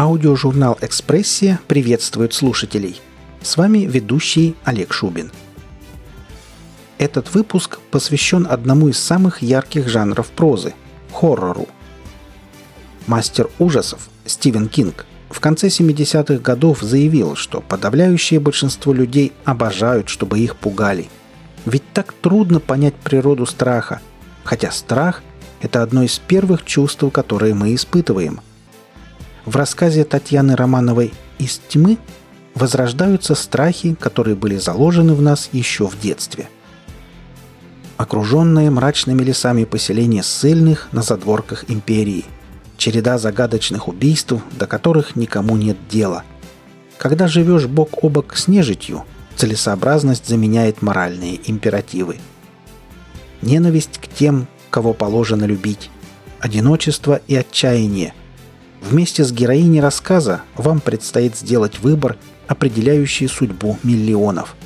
[0.00, 3.00] Аудиожурнал «Экспрессия» приветствует слушателей.
[3.42, 5.32] С вами ведущий Олег Шубин.
[6.98, 10.74] Этот выпуск посвящен одному из самых ярких жанров прозы–
[11.12, 11.66] хоррору.
[13.08, 20.38] Мастер ужасов Стивен Кинг в конце 70-х годов заявил, что подавляющее большинство людей обожают, чтобы
[20.38, 21.08] их пугали.
[21.66, 24.00] Ведь так трудно понять природу страха,
[24.44, 25.24] хотя страх–
[25.60, 28.40] это одно из первых чувств, которые мы испытываем–
[29.48, 31.96] в рассказе Татьяны Романовой «Из тьмы»
[32.54, 36.50] возрождаются страхи, которые были заложены в нас еще в детстве.
[37.96, 42.26] Окруженные мрачными лесами поселения ссыльных на задворках империи.
[42.76, 46.24] Череда загадочных убийств, до которых никому нет дела.
[46.98, 49.04] Когда живешь бок о бок с нежитью,
[49.36, 52.18] целесообразность заменяет моральные императивы.
[53.40, 55.90] Ненависть к тем, кого положено любить.
[56.38, 58.12] Одиночество и отчаяние–
[58.80, 64.56] Вместе с героиней рассказа вам предстоит сделать выбор, определяющий судьбу миллионов.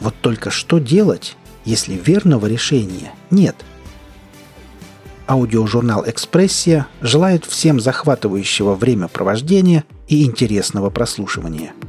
[0.00, 3.56] Вот только что делать, если верного решения нет?
[5.28, 11.72] Аудиожурнал «Экспрессия» желает всем захватывающего времяпровождения и интересного прослушивания–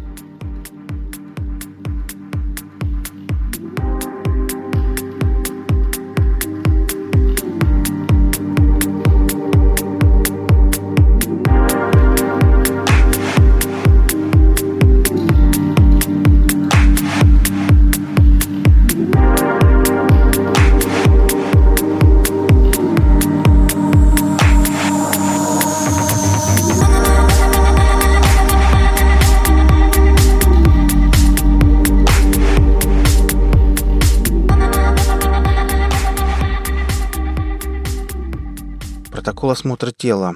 [39.53, 40.35] осмотра тела.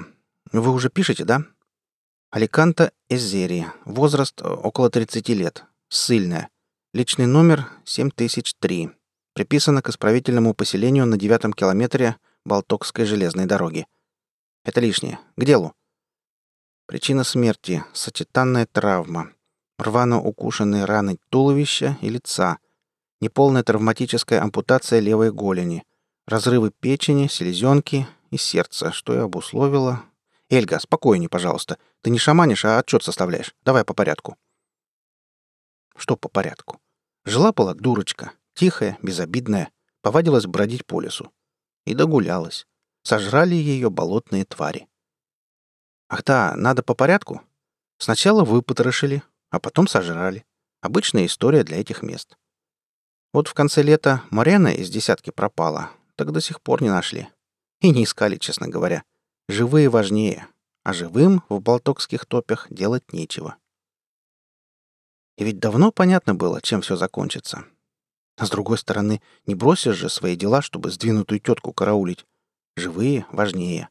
[0.52, 1.44] Вы уже пишете, да?
[2.30, 3.66] Аликанта Эзери.
[3.84, 5.64] Возраст э, около 30 лет.
[5.88, 6.48] Ссыльная.
[6.94, 8.90] Личный номер 7003.
[9.34, 13.86] Приписано к исправительному поселению на девятом километре Балтокской железной дороги.
[14.64, 15.18] Это лишнее.
[15.36, 15.74] К делу.
[16.86, 19.32] Причина смерти– сочетанная травма.
[19.78, 22.58] Рвано укушенные раны туловища и лица.
[23.20, 25.84] Неполная травматическая ампутация левой голени.
[26.26, 30.04] Разрывы печени, селезенки, и сердце, что и обусловило...
[30.50, 31.78] Эльга, спокойней, пожалуйста.
[32.00, 33.54] Ты не шаманишь, а отчет составляешь.
[33.64, 34.38] Давай по порядку.
[35.94, 36.80] Что по порядку?
[37.26, 41.30] Жила-была дурочка, тихая, безобидная, повадилась бродить по лесу.
[41.84, 42.66] И догулялась.
[43.02, 44.88] Сожрали ее болотные твари.
[46.08, 47.42] Ах да, надо по порядку?
[47.98, 50.46] Сначала выпотрошили, а потом сожрали.
[50.80, 52.38] Обычная история для этих мест.
[53.32, 57.28] Вот в конце лета Марена из десятки пропала, так до сих пор не нашли.
[57.80, 59.04] И не искали, честно говоря.
[59.48, 60.48] Живые важнее,
[60.82, 63.56] а живым в болтокских топях делать нечего.
[65.36, 67.64] И ведь давно понятно было, чем все закончится.
[68.36, 72.26] А с другой стороны, не бросишь же свои дела, чтобы сдвинутую тетку караулить.
[72.76, 73.88] Живые важнее.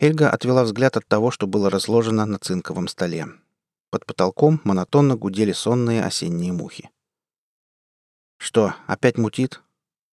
[0.00, 3.26] Эльга отвела взгляд от того, что было разложено на цинковом столе.
[3.90, 6.90] Под потолком монотонно гудели сонные осенние мухи.
[8.38, 9.60] «Что, опять мутит?»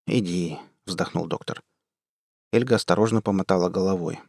[0.06, 1.62] «Иди»,— вздохнул доктор.
[2.54, 4.20] Эльга осторожно помотала головой.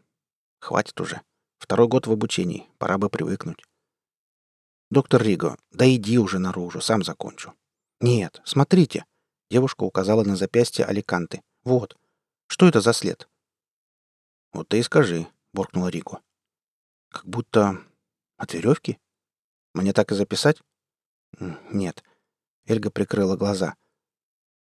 [0.60, 1.22] «Хватит уже.
[1.60, 2.68] Второй год в обучении.
[2.80, 3.64] Пора бы привыкнуть».
[4.90, 7.54] «Доктор Риго, да иди уже наружу, сам закончу».
[8.02, 9.06] «Нет, смотрите».
[9.52, 11.44] Девушка указала на запястье Аликанты.
[11.64, 11.96] «Вот.
[12.48, 13.30] Что это за след?»
[14.54, 16.20] «Вот ты и скажи»,— буркнула Риго.
[17.10, 17.78] «Как будто...
[18.38, 18.98] от веревки?
[19.76, 20.64] Мне так и записать?»
[21.40, 22.04] «Нет».
[22.66, 23.76] Эльга прикрыла глаза.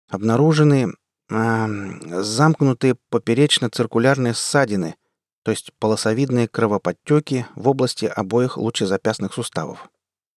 [0.08, 0.94] «Обнаружены
[1.28, 4.96] замкнутые поперечно-циркулярные ссадины,
[5.42, 9.88] то есть полосовидные кровоподтеки в области обоих лучезапястных суставов.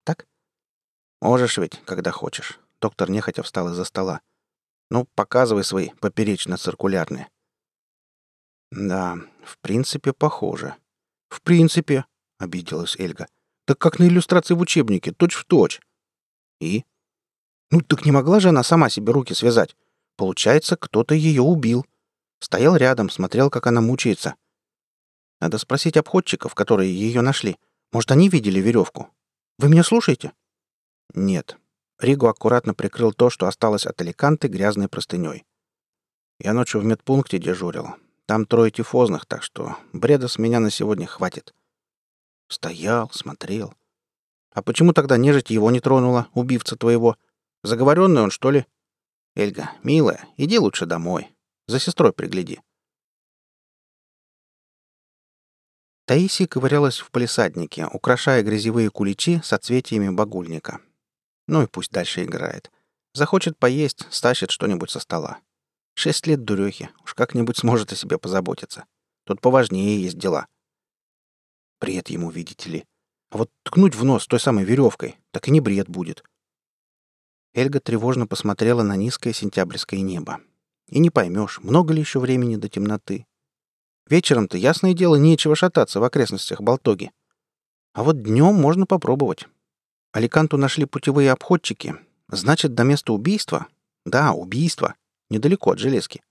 [0.04, 0.28] Так?
[1.22, 2.60] Можешь ведь, когда хочешь.
[2.82, 4.22] Доктор нехотя встал из-за стола.
[4.90, 7.28] Ну, показывай свои поперечно-циркулярные.
[8.72, 10.76] Да, в принципе, похоже.
[11.30, 12.06] В принципе,
[12.38, 13.28] обиделась Эльга.
[13.66, 15.82] Так как на иллюстрации в учебнике, точь в точь.
[16.60, 16.86] И?
[17.72, 19.76] Ну, так не могла же она сама себе руки связать.
[20.20, 21.86] Получается, кто-то ее убил.
[22.42, 24.36] Стоял рядом, смотрел, как она мучается.
[25.40, 27.56] Надо спросить обходчиков, которые ее нашли.
[27.94, 29.08] Может, они видели веревку?
[29.60, 30.34] Вы меня слушаете?
[31.14, 31.58] Нет.
[32.00, 35.46] Ригу аккуратно прикрыл то, что осталось от Аликанты грязной простыней.
[36.38, 37.96] Я ночью в медпункте дежурил.
[38.26, 41.56] Там трое тифозных, так что бреда с меня на сегодня хватит.
[42.50, 43.74] Стоял, смотрел.
[44.52, 47.16] А почему тогда нежить его не тронула, убивца твоего?
[47.64, 48.66] Заговоренный он, что ли?
[49.36, 51.32] Эльга, милая, иди лучше домой.
[51.68, 52.62] За сестрой пригляди.
[56.06, 60.82] Таисия ковырялась в палисаднике, украшая грязевые куличи соцветиями багульника.
[61.48, 62.72] Ну и пусть дальше играет.
[63.14, 65.40] Захочет поесть, стащит что-нибудь со стола.
[65.94, 68.86] Шесть лет дурехи, уж как-нибудь сможет о себе позаботиться.
[69.26, 70.48] Тут поважнее есть дела.
[71.80, 72.86] Бред ему, видите ли.
[73.30, 76.24] А вот ткнуть в нос той самой веревкой, так и не бред будет.
[77.54, 80.40] Эльга тревожно посмотрела на низкое сентябрьское небо.
[80.88, 83.26] И не поймешь, много ли еще времени до темноты.
[84.08, 87.12] Вечером-то, ясное дело, нечего шататься в окрестностях Болтоги.
[87.94, 89.48] А вот днем можно попробовать.
[90.12, 91.96] Аликанту нашли путевые обходчики.
[92.28, 93.68] Значит, до места убийства?
[94.06, 94.96] Да, убийства.
[95.30, 96.22] Недалеко от железки.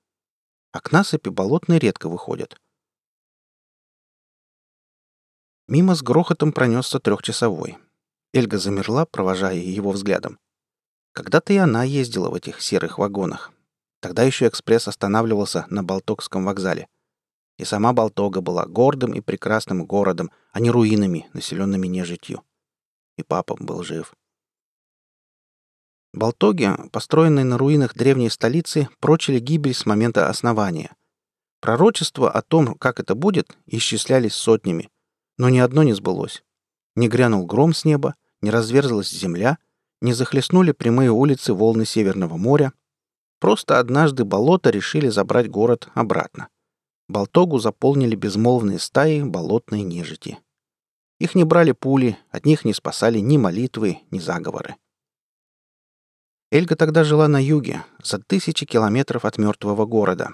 [0.72, 2.60] А к насыпи болотные редко выходят.
[5.68, 7.78] Мимо с грохотом пронесся трехчасовой.
[8.32, 10.38] Эльга замерла, провожая его взглядом.
[11.18, 13.50] Когда-то и она ездила в этих серых вагонах.
[14.00, 16.86] Тогда еще экспресс останавливался на Болтокском вокзале.
[17.56, 22.44] И сама Болтога была гордым и прекрасным городом, а не руинами, населенными нежитью.
[23.16, 24.14] И папа был жив.
[26.12, 30.94] Болтоги, построенные на руинах древней столицы, прочили гибель с момента основания.
[31.60, 34.88] Пророчества о том, как это будет, исчислялись сотнями—
[35.36, 36.44] но ни одно не сбылось.
[36.94, 39.58] Не грянул гром с неба, не разверзлась земля,
[40.00, 42.72] не захлестнули прямые улицы волны Северного моря.
[43.40, 46.48] Просто однажды болото решили забрать город обратно.
[47.08, 50.38] Болтогу заполнили безмолвные стаи болотной нежити.
[51.18, 54.76] Их не брали пули, от них не спасали ни молитвы, ни заговоры.
[56.50, 60.32] Эльга тогда жила на юге, за тысячи километров от мертвого города.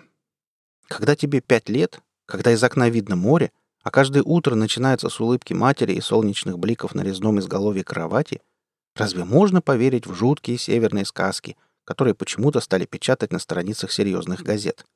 [0.87, 3.51] Когда тебе пять лет, когда из окна видно море,
[3.83, 8.43] а каждое утро начинается с улыбки матери и солнечных бликов на резном изголовье кровати,
[8.95, 14.87] разве можно поверить в жуткие северные сказки, которые почему-то стали печатать на страницах серьезных газет?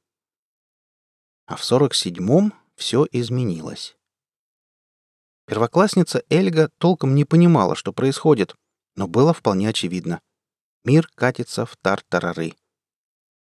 [1.47, 3.97] А в 47-м все изменилось.
[5.47, 8.55] Первоклассница Эльга толком не понимала, что происходит,
[8.97, 10.21] но было вполне очевидно.
[10.85, 12.55] Мир катится в тартарары.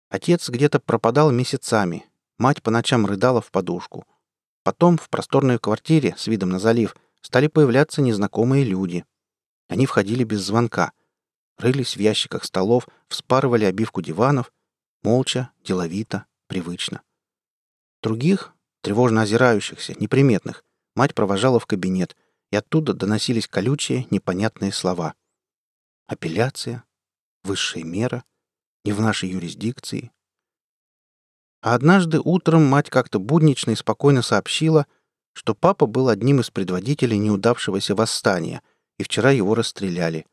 [0.09, 2.05] Отец где-то пропадал месяцами,
[2.37, 4.05] мать по ночам рыдала в подушку—
[4.67, 9.05] Потом в просторной квартире с видом на залив стали появляться незнакомые люди.
[9.67, 10.91] Они входили без звонка,
[11.57, 14.51] рылись в ящиках столов, вспарывали обивку диванов,
[15.03, 17.01] молча, деловито, привычно.
[18.01, 20.63] Других, тревожно озирающихся, неприметных,
[20.95, 22.15] мать провожала в кабинет,
[22.51, 25.15] и оттуда доносились колючие, непонятные слова.
[26.07, 26.83] Апелляция,
[27.43, 28.23] высшая мера,
[28.85, 30.11] не в нашей юрисдикции,
[31.61, 34.85] а однажды утром мать как-то буднично и спокойно сообщила,
[35.33, 38.61] что папа был одним из предводителей неудавшегося восстания,
[38.97, 40.25] и вчера его расстреляли.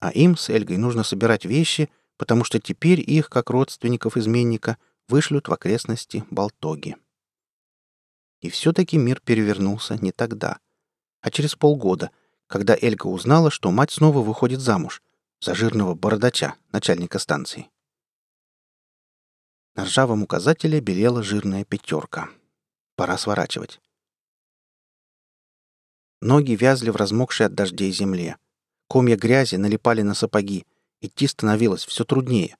[0.00, 4.78] А им с Эльгой нужно собирать вещи, потому что теперь их, как родственников изменника,
[5.08, 6.96] вышлют в окрестности Болтоги.
[8.40, 10.58] И все-таки мир перевернулся не тогда,
[11.20, 12.10] а через полгода,
[12.46, 15.02] когда Эльга узнала, что мать снова выходит замуж
[15.40, 17.70] за жирного бородача, начальника станции.
[19.74, 22.28] На ржавом указателе белела жирная пятерка.
[22.94, 23.80] Пора сворачивать.
[26.24, 28.38] Ноги вязли в размокшей от дождей земле.
[28.88, 30.64] Комья грязи налипали на сапоги.
[31.02, 32.56] Идти становилось все труднее.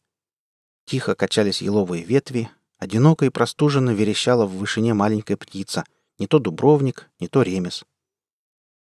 [0.84, 5.86] Тихо качались еловые ветви, одиноко и простуженно верещала в вышине маленькая птица,
[6.18, 7.86] не то дубровник, не то ремес.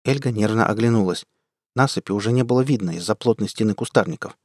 [0.04, 1.26] Эльга нервно оглянулась.
[1.74, 4.38] Насыпи уже не было видно из-за плотной стены кустарников.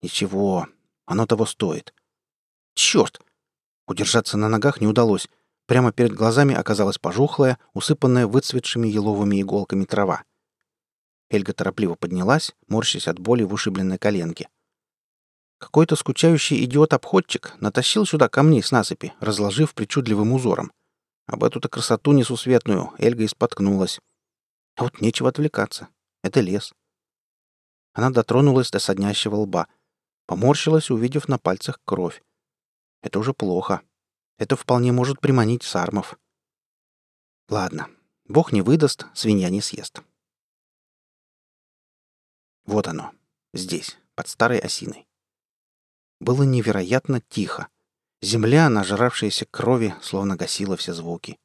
[0.00, 0.68] Ничего,
[1.06, 1.92] оно того стоит.
[2.74, 3.20] Черт!
[3.88, 5.28] Удержаться на ногах не удалось.
[5.66, 10.24] Прямо перед глазами оказалась пожухлая, усыпанная выцветшими еловыми иголками трава.
[11.30, 14.48] Эльга торопливо поднялась, морщась от боли в ушибленной коленке.
[15.58, 20.72] Какой-то скучающий идиот-обходчик натащил сюда камней с насыпи, разложив причудливым узором.
[21.26, 23.98] Об эту-то красоту несусветную Эльга и споткнулась.
[24.76, 25.88] А вот нечего отвлекаться.
[26.22, 26.74] Это лес.
[27.94, 29.68] Она дотронулась до соднящего лба.
[30.26, 32.22] Поморщилась, увидев на пальцах кровь.
[33.00, 33.80] Это уже плохо.
[34.38, 36.18] Это вполне может приманить сармов.
[37.48, 37.88] Ладно,
[38.26, 40.02] бог не выдаст, свинья не съест.
[42.64, 43.12] Вот оно,
[43.52, 45.06] здесь, под старой осиной.
[46.20, 47.68] Было невероятно тихо.
[48.22, 51.38] Земля, нажравшаяся крови, словно гасила все звуки.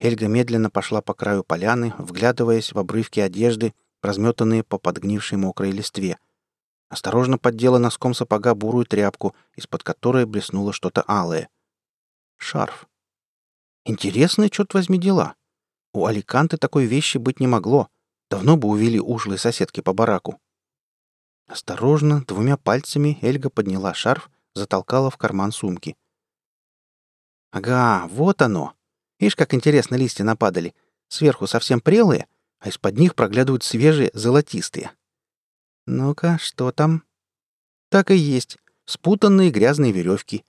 [0.00, 6.18] Эльга медленно пошла по краю поляны, вглядываясь в обрывки одежды, разметанные по подгнившей мокрой листве—
[6.94, 11.48] Осторожно поддела носком сапога бурую тряпку, из-под которой блеснуло что-то алое.
[12.36, 12.86] Шарф.
[13.84, 15.36] Интересные, черт возьми, дела.
[15.92, 17.88] У Аликанты такой вещи быть не могло.
[18.30, 20.40] Давно бы увели ушлые соседки по бараку.
[21.46, 25.96] Осторожно, двумя пальцами Эльга подняла шарф, затолкала в карман сумки.
[27.50, 28.74] Ага, вот оно.
[29.20, 30.74] Видишь, как интересно листья нападали.
[31.08, 32.26] Сверху совсем прелые,
[32.58, 34.90] а из-под них проглядывают свежие, золотистые.
[35.86, 37.04] Ну-ка, что там?
[37.90, 38.58] Так и есть.
[38.86, 40.44] Спутанные грязные веревки.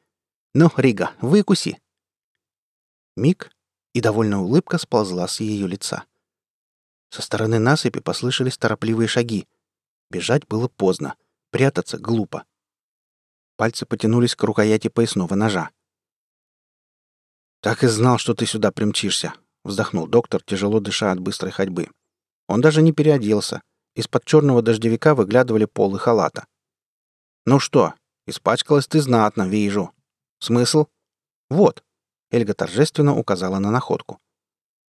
[0.58, 1.82] Ну, Рига, выкуси.
[3.18, 3.52] Миг,
[3.92, 6.06] и довольная улыбка сползла с ее лица.
[7.10, 9.50] Со стороны насыпи послышались торопливые шаги.
[10.10, 11.18] Бежать было поздно,
[11.50, 12.46] прятаться глупо.
[13.58, 15.72] Пальцы потянулись к рукояти поясного ножа.
[17.60, 19.34] «Так и знал, что ты сюда примчишься»,—
[19.66, 21.90] вздохнул доктор, тяжело дыша от быстрой ходьбы.
[22.48, 23.62] Он даже не переоделся.
[23.94, 26.48] Из-под черного дождевика выглядывали полы халата.
[27.46, 27.94] «Ну что,
[28.26, 29.92] испачкалась ты знатно, вижу.
[30.46, 30.86] Смысл?»
[31.50, 31.84] «Вот»,—
[32.32, 34.22] Эльга торжественно указала на находку.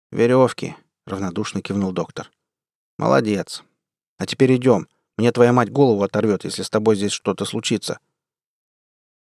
[0.10, 2.32] «Веревки»,— равнодушно кивнул доктор.
[2.98, 3.62] «Молодец.
[4.18, 4.88] А теперь идем.
[5.18, 8.00] Мне твоя мать голову оторвет, если с тобой здесь что-то случится».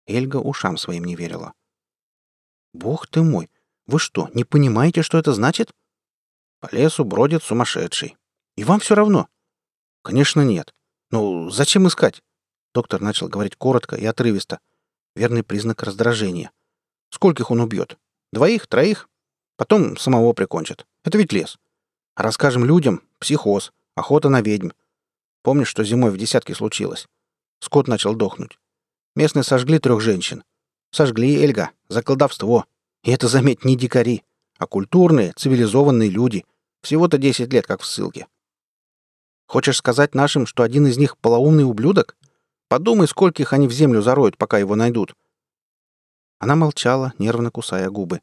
[0.05, 1.53] Эльга ушам своим не верила.
[2.73, 3.49] «Бог ты мой!
[3.87, 5.73] Вы что, не понимаете, что это значит?»
[6.59, 8.17] «По лесу бродит сумасшедший.
[8.55, 9.27] И вам все равно?»
[10.03, 10.75] «Конечно нет.
[11.09, 12.21] Ну, зачем искать?»
[12.75, 14.59] Доктор начал говорить коротко и отрывисто.
[15.19, 16.49] Верный признак раздражения.
[17.09, 17.97] «Скольких он убьет?
[18.31, 18.67] Двоих?
[18.67, 19.09] Троих?
[19.57, 20.85] Потом самого прикончит.
[21.03, 21.59] Это ведь лес.
[22.15, 24.69] А расскажем людям— психоз, охота на ведьм.
[25.43, 27.09] Помнишь, что зимой в десятке случилось?
[27.59, 28.59] Скот начал дохнуть.
[29.13, 30.45] Местные сожгли трех женщин.
[30.91, 32.63] Сожгли Эльга за колдовство.
[33.03, 34.23] И это, заметь, не дикари,
[34.57, 36.45] а культурные, цивилизованные люди.
[36.81, 38.27] Всего-то 10 лет, как в ссылке.
[39.47, 42.15] Хочешь сказать нашим, что один из них полоумный ублюдок?
[42.69, 45.15] Подумай, скольких они в землю зароют, пока его найдут.
[46.37, 48.21] Она молчала, нервно кусая губы.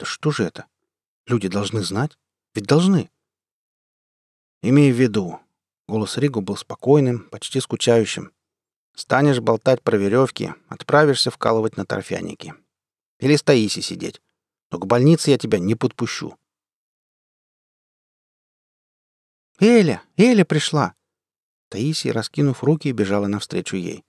[0.00, 0.66] Да что же это?
[1.26, 2.18] Люди должны знать?
[2.54, 3.08] Ведь должны.
[4.62, 5.40] Имей в виду.
[5.86, 8.32] Голос Ригу был спокойным, почти скучающим.
[8.96, 12.54] Станешь болтать про веревки, отправишься вкалывать на торфяники.
[13.20, 14.20] Или с Таиси сидеть.
[14.72, 16.36] Но к больнице я тебя не подпущу.
[19.60, 20.02] «Эля!
[20.16, 20.94] Эля пришла!»
[21.72, 24.04] Таисия, раскинув руки, бежала навстречу ей.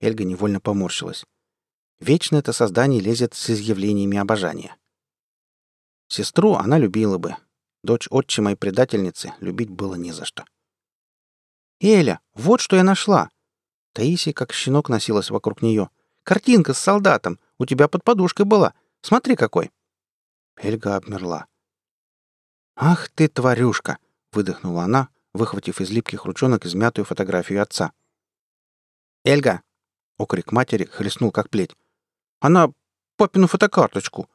[0.00, 1.24] Эльга невольно поморщилась.
[2.00, 4.76] Вечно это создание лезет с изъявлениями обожания.
[6.08, 7.36] Сестру она любила бы.
[7.84, 10.44] Дочь отчима и предательницы любить было не за что.
[11.78, 13.30] «Эля, вот что я нашла!»
[13.92, 15.90] Таисия, как щенок, носилась вокруг нее.
[16.24, 17.38] «Картинка с солдатом!
[17.58, 18.74] У тебя под подушкой была!
[19.02, 19.70] Смотри, какой!»
[20.56, 21.46] Эльга обмерла.
[22.74, 23.98] «Ах ты, тварюшка!»—
[24.32, 27.92] выдохнула она, выхватив из липких ручонок измятую фотографию отца.
[29.24, 29.62] «Эльга!»—
[30.18, 31.74] окрик матери хлестнул как плеть.
[32.40, 32.70] «Она
[33.16, 34.28] папину фотокарточку!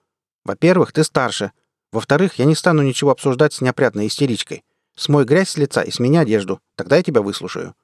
[0.43, 1.51] Во-первых, ты старше.
[1.91, 4.63] Во-вторых, я не стану ничего обсуждать с неопрятной истеричкой.
[4.95, 6.59] Смой грязь с лица и смени одежду.
[6.75, 7.75] Тогда я тебя выслушаю».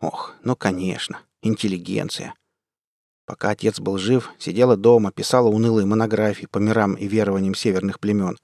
[0.00, 2.34] Ох, ну конечно, интеллигенция.
[3.24, 8.36] Пока отец был жив, сидела дома, писала унылые монографии по мирам и верованиям северных племен.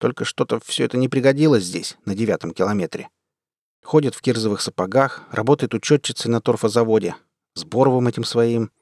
[0.00, 3.10] Только что-то все это не пригодилось здесь, на девятом километре.
[3.84, 7.16] Ходит в кирзовых сапогах, работает учетчицей на торфозаводе,
[7.54, 8.72] с Боровым этим своим.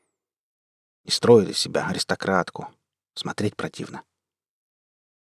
[1.04, 2.68] И строит из себя аристократку.
[3.14, 4.04] Смотреть противно.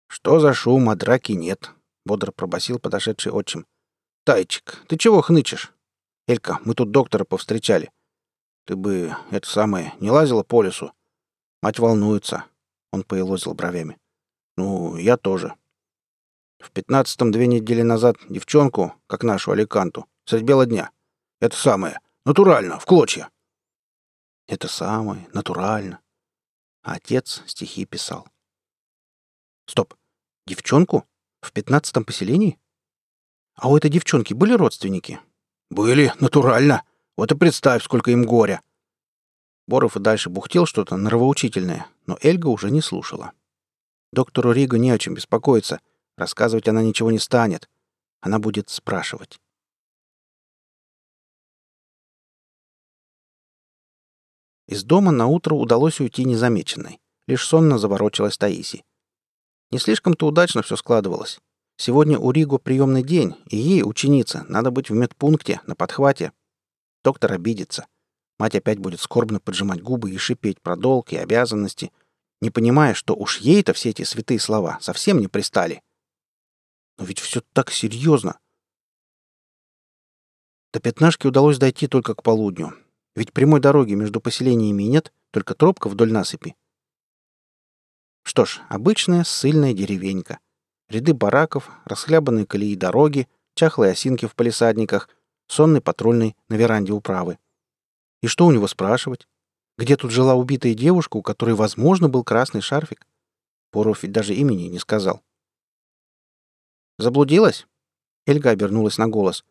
[0.08, 1.72] «Что за шум, а драки нет?»—
[2.06, 3.68] бодро пробасил подошедший отчим.
[4.24, 5.74] «Тайчик, ты чего хнычешь?
[6.26, 7.92] Элька, мы тут доктора повстречали.
[8.66, 10.94] Ты бы, это самое, не лазила по лесу?
[11.62, 12.46] Мать волнуется.
[12.94, 13.98] Он поелозил бровями.
[14.56, 15.56] Ну, я тоже.
[16.62, 20.92] В пятнадцатом две недели назад девчонку, как нашу Аликанту, средь бела дня.
[21.40, 23.30] Это самое, натурально, в клочья.
[24.48, 26.00] Это самое, натурально.
[26.84, 28.28] А отец стихи писал.
[29.66, 29.96] Стоп.
[30.46, 31.06] Девчонку?
[31.42, 32.60] В пятнадцатом поселении?
[33.56, 35.20] А у этой девчонки были родственники?
[35.72, 36.84] «Были, натурально.
[37.16, 38.62] Вот и представь, сколько им горя».
[39.68, 43.32] Боров и дальше бухтел что-то нравоучительное, но Эльга уже не слушала.
[44.12, 45.80] Доктору Ригу не о чем беспокоиться.
[46.22, 47.68] Рассказывать она ничего не станет.
[48.20, 49.40] Она будет спрашивать.
[54.68, 57.00] Из дома на утро удалось уйти незамеченной.
[57.26, 58.84] Лишь сонно заворочилась Таиси.
[59.72, 61.40] Не слишком-то удачно все складывалось.
[61.78, 66.34] Сегодня у Ригу приемный день, и ей, ученица, надо быть в медпункте, на подхвате.
[67.04, 67.88] Доктор обидится.
[68.38, 71.92] Мать опять будет скорбно поджимать губы и шипеть про долг и обязанности,
[72.42, 75.82] не понимая, что уж ей-то все эти святые слова совсем не пристали.
[77.02, 78.40] Но ведь все так серьезно.
[80.72, 82.76] До пятнашки удалось дойти только к полудню.
[83.16, 86.56] Ведь прямой дороги между поселениями нет, только тропка вдоль насыпи.
[88.22, 90.40] Что ж, обычная ссыльная деревенька—
[90.92, 95.10] Ряды бараков, расхлябанные колеи дороги, чахлые осинки в палисадниках,
[95.48, 97.40] сонный патрульный на веранде управы.
[98.22, 99.28] И что у него спрашивать?
[99.78, 103.08] Где тут жила убитая девушка, у которой, возможно, был красный шарфик?
[103.72, 105.24] Поров ведь даже имени не сказал.
[107.02, 107.68] Заблудилась?»
[108.28, 109.44] Эльга обернулась на голос.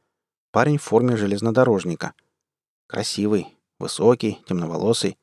[0.53, 2.15] Парень в форме железнодорожника.
[2.87, 5.19] Красивый, высокий, темноволосый.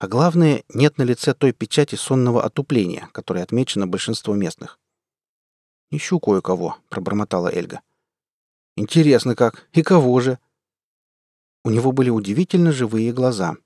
[0.00, 4.80] А главное, нет на лице той печати сонного отупления, которой отмечено большинство местных.
[5.92, 7.80] «Ищу кое-кого»,— пробормотала Эльга.
[8.76, 9.68] «Интересно как.
[9.72, 10.40] И кого же?»
[11.64, 13.56] У него были удивительно живые глаза.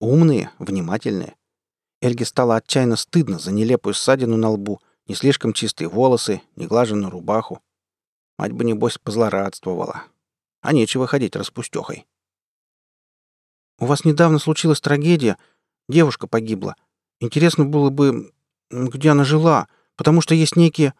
[0.00, 1.36] Умные, внимательные.
[2.00, 7.62] Эльге стало отчаянно стыдно за нелепую ссадину на лбу, не слишком чистые волосы, неглаженную рубаху.
[8.38, 10.04] Мать бы, небось, позлорадствовала.
[10.60, 12.06] А нечего ходить распустехой.
[13.78, 15.36] «У вас недавно случилась трагедия.
[15.88, 16.76] Девушка погибла.
[17.20, 18.32] Интересно было бы,
[18.70, 20.94] где она жила, потому что есть некие...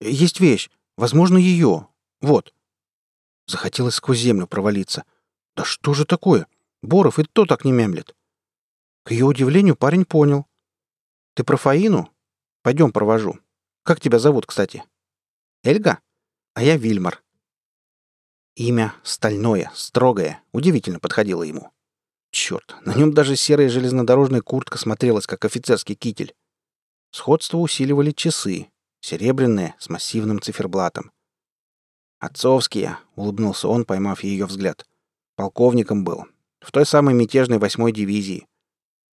[0.00, 0.70] Есть вещь.
[0.96, 1.88] Возможно, ее.
[2.20, 2.54] Вот».
[3.46, 5.04] Захотелось сквозь землю провалиться.
[5.56, 6.46] «Да что же такое?
[6.82, 8.14] Боров и то так не мямлет».
[9.04, 10.46] К ее удивлению парень понял.
[11.34, 12.12] «Ты про Фаину?
[12.62, 13.38] Пойдем провожу.
[13.88, 14.84] Как тебя зовут, кстати?»
[15.64, 16.00] «Эльга?»
[16.52, 17.22] а я Вильмар.
[18.54, 21.70] Имя стальное, строгое, удивительно подходило ему.
[22.30, 26.34] Черт, на нем даже серая железнодорожная куртка смотрелась, как офицерский китель.
[27.12, 28.68] Сходство усиливали часы,
[29.00, 31.10] серебряные, с массивным циферблатом.
[32.18, 34.84] «Отцовские»,— улыбнулся он, поймав ее взгляд.
[35.34, 36.26] «Полковником был.
[36.60, 38.46] В той самой мятежной восьмой дивизии».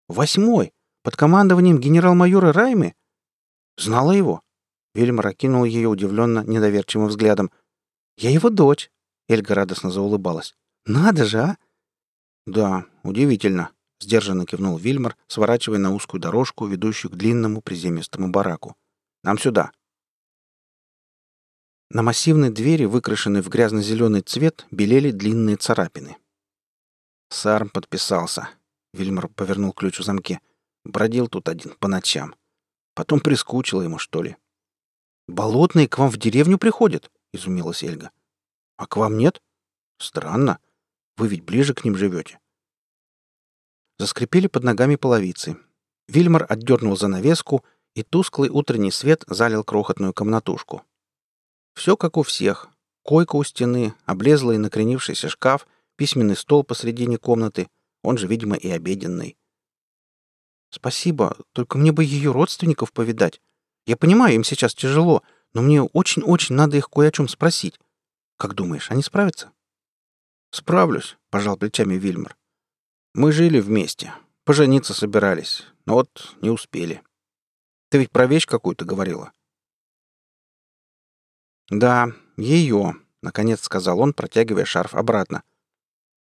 [0.07, 0.73] «Восьмой?
[1.03, 2.95] Под командованием генерал-майора Раймы?»
[3.77, 4.41] «Знала его?»
[4.93, 7.51] Вильмар окинул ее удивленно недоверчивым взглядом.
[8.17, 8.91] «Я его дочь!»
[9.27, 10.55] Эльга радостно заулыбалась.
[10.85, 11.57] «Надо же, а!»
[12.45, 18.75] «Да, удивительно»,— сдержанно кивнул Вильмар, сворачивая на узкую дорожку, ведущую к длинному приземистому бараку.
[19.23, 19.71] «Нам сюда!»
[21.89, 26.17] На массивной двери, выкрашенной в грязно-зеленый цвет, белели длинные царапины.
[27.29, 28.49] Сарм подписался.
[28.93, 30.39] Вильмар повернул ключ в замке.
[30.83, 32.35] Бродил тут один по ночам.
[32.93, 34.37] Потом прискучило ему, что ли.
[35.27, 38.11] «Болотные к вам в деревню приходят?»— изумилась Эльга.
[38.77, 39.41] «А к вам нет?
[39.97, 40.59] Странно.
[41.17, 42.39] Вы ведь ближе к ним живете».
[43.99, 45.57] Заскрипели под ногами половицы.
[46.07, 47.63] Вильмар отдернул занавеску,
[47.95, 50.83] и тусклый утренний свет залил крохотную комнатушку.
[51.75, 52.69] Все как у всех.
[53.03, 57.69] Койка у стены, облезлый накренившийся шкаф, письменный стол посредине комнаты,
[58.01, 59.37] он же, видимо, и обеденный.
[60.69, 63.41] «Спасибо, только мне бы ее родственников повидать.
[63.85, 67.79] Я понимаю, им сейчас тяжело, но мне очень-очень надо их кое о чем спросить.
[68.37, 69.51] Как думаешь, они справятся?»
[70.51, 72.37] «Справлюсь»,— пожал плечами Вильмар.
[73.13, 77.01] «Мы жили вместе, пожениться собирались, но вот не успели.
[77.89, 79.31] Ты ведь про вещь какую-то говорила?»
[81.69, 85.43] «Да, ее»,— наконец сказал он, протягивая шарф обратно.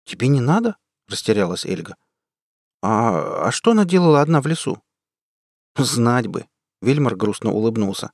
[0.04, 0.76] «Тебе не надо?»—
[1.08, 1.96] растерялась Эльга.
[2.82, 4.82] «А, а что она делала одна в лесу?»
[5.76, 6.46] «Знать бы.
[6.80, 8.12] Вильмар грустно улыбнулся.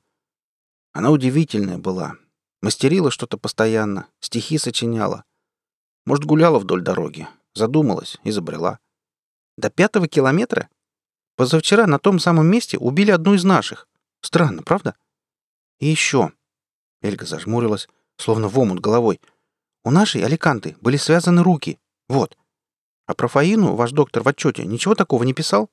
[0.93, 2.15] Она удивительная была.
[2.61, 5.23] Мастерила что-то постоянно, стихи сочиняла.
[6.05, 8.79] Может, гуляла вдоль дороги, задумалась, изобрела.
[9.57, 10.69] До пятого километра?
[11.35, 13.87] Позавчера на том самом месте убили одну из наших.
[14.21, 14.95] Странно, правда?
[15.79, 16.31] И еще.
[17.01, 19.21] Эльга зажмурилась, словно в омут головой.
[19.83, 21.79] У нашей Аликанты были связаны руки.
[22.07, 22.37] Вот.
[23.05, 25.69] А про Фаину ваш доктор в отчете ничего такого не писал?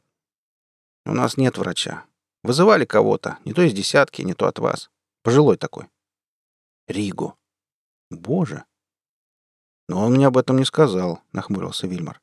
[1.06, 2.04] У нас нет врача.
[2.44, 4.90] Вызывали кого-то, не то из десятки, не то от вас.
[5.22, 5.88] Пожилой такой.
[6.86, 7.38] Ригу.
[8.10, 8.66] Боже.
[9.88, 12.20] Но он мне об этом не сказал, нахмурился Вильмар.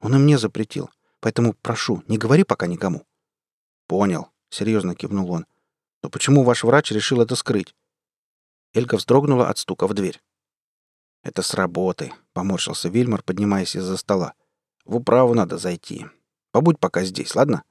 [0.00, 3.04] Он и мне запретил, поэтому прошу, не говори пока никому.
[3.88, 5.46] Понял, серьезно кивнул он.
[6.04, 7.74] Но почему ваш врач решил это скрыть?
[8.74, 10.22] Элька вздрогнула от стука в дверь.
[11.24, 14.34] «Это с работы»,— поморщился Вильмар, поднимаясь из-за стола.
[14.84, 16.06] «В управу надо зайти.
[16.52, 17.64] Побудь пока здесь, ладно?»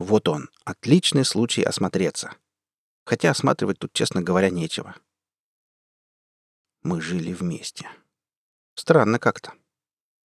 [0.00, 2.34] Вот он, отличный случай осмотреться.
[3.04, 4.96] Хотя осматривать тут, честно говоря, нечего.
[6.82, 7.86] Мы жили вместе.
[8.74, 9.52] Странно как-то.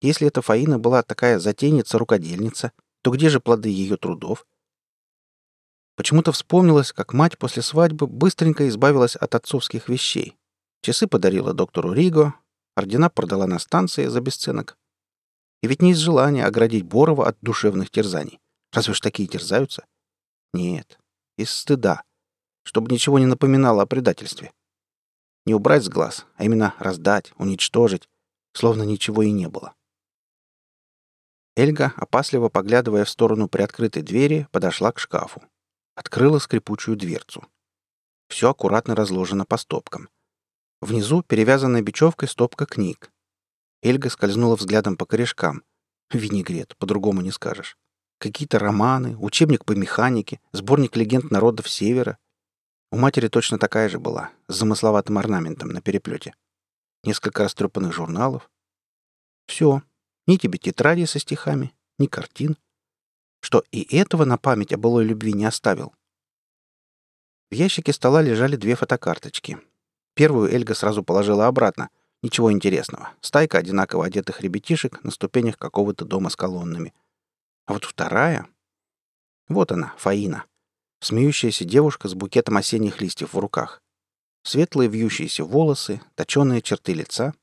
[0.01, 2.71] Если эта Фаина была такая затейница-рукодельница,
[3.03, 4.47] то где же плоды ее трудов?
[5.97, 10.37] Почему-то вспомнилось, как мать после свадьбы быстренько избавилась от отцовских вещей.
[10.83, 12.35] Часы подарила доктору Риго,
[12.77, 14.79] ордена продала на станции за бесценок.
[15.63, 18.39] И ведь не из желания оградить Борова от душевных терзаний.
[18.75, 19.87] Разве ж такие терзаются?
[20.53, 20.99] Нет,
[21.37, 22.03] из стыда,
[22.65, 24.53] чтобы ничего не напоминало о предательстве.
[25.47, 28.09] Не убрать с глаз, а именно раздать, уничтожить,
[28.53, 29.75] словно ничего и не было.
[31.57, 35.43] Эльга, опасливо поглядывая в сторону приоткрытой двери, подошла к шкафу.
[35.95, 37.47] Открыла скрипучую дверцу.
[38.29, 40.09] Все аккуратно разложено по стопкам.
[40.81, 43.13] Внизу перевязанная бечевкой стопка книг.
[43.83, 45.63] Эльга скользнула взглядом по корешкам.
[46.11, 47.79] Винегрет, по-другому не скажешь.
[48.18, 52.18] Какие-то романы, учебник по механике, сборник легенд народов Севера.
[52.90, 56.35] У матери точно такая же была, с замысловатым орнаментом на переплете.
[57.03, 58.50] Несколько растрепанных журналов.
[59.46, 59.83] Все.
[60.27, 62.57] Ни тебе тетради со стихами, ни картин.
[63.40, 65.92] Что и этого на память о былой любви не оставил.
[67.50, 69.59] В ящике стола лежали две фотокарточки.
[70.14, 71.90] Первую Эльга сразу положила обратно.
[72.22, 73.11] Ничего интересного.
[73.20, 76.94] Стайка одинаково одетых ребятишек на ступенях какого-то дома с колоннами.
[77.66, 78.48] А вот вторая...
[79.48, 80.46] Вот она, Фаина.
[81.00, 83.83] Смеющаяся девушка с букетом осенних листьев в руках.
[84.42, 87.35] Светлые вьющиеся волосы, точеные черты лица.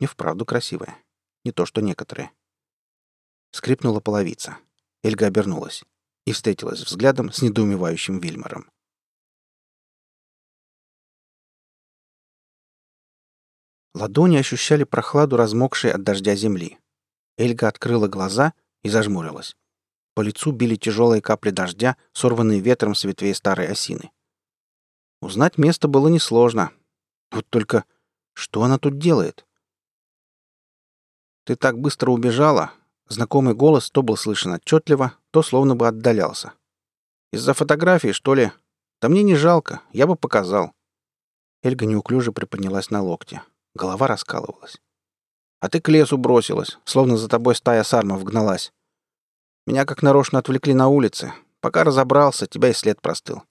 [0.00, 0.96] И вправду красивая.
[1.44, 2.32] Не то, что некоторые.
[3.52, 4.58] Скрипнула половица.
[5.02, 5.84] Эльга обернулась
[6.24, 8.70] и встретилась взглядом с недоумевающим Вильмаром.
[13.94, 16.78] Ладони ощущали прохладу размокшей от дождя земли.
[17.38, 18.52] Эльга открыла глаза
[18.86, 19.56] и зажмурилась.
[20.14, 24.10] По лицу били тяжелые капли дождя, сорванные ветром с ветвей старой осины.
[25.20, 26.70] Узнать место было несложно.
[27.30, 27.84] Вот только
[28.32, 29.44] что она тут делает?
[31.44, 32.72] «Ты так быстро убежала!»
[33.08, 36.54] Знакомый голос то был слышен отчетливо, то словно бы отдалялся.
[37.32, 38.50] «Из-за фотографии, что ли?
[39.00, 40.72] Да мне не жалко, я бы показал».
[41.62, 43.42] Эльга неуклюже приподнялась на локте.
[43.74, 44.80] Голова раскалывалась.
[45.60, 48.72] «А ты к лесу бросилась, словно за тобой стая сармов гналась.
[49.66, 51.32] Меня как нарочно отвлекли на улице.
[51.60, 53.42] Пока разобрался, тебя и след простыл.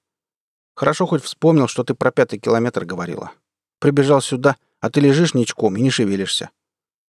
[0.75, 3.32] Хорошо хоть вспомнил, что ты про пятый километр говорила.
[3.80, 6.49] Прибежал сюда, а ты лежишь ничком и не шевелишься.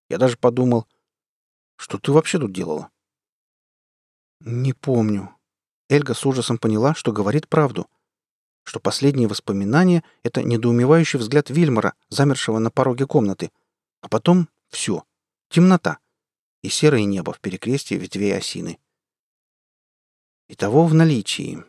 [0.09, 0.87] Я даже подумал,
[1.77, 2.91] что ты вообще тут делала?
[4.41, 5.35] Не помню.
[5.89, 7.89] Эльга с ужасом поняла, что говорит правду.
[8.65, 13.53] Что последние воспоминания— это недоумевающий взгляд Вильмара, замершего на пороге комнаты.
[14.01, 15.05] А потом— все.
[15.49, 15.99] Темнота.
[16.63, 18.79] И серое небо в перекрестии ветвей осины.
[20.49, 21.65] Итого в наличии.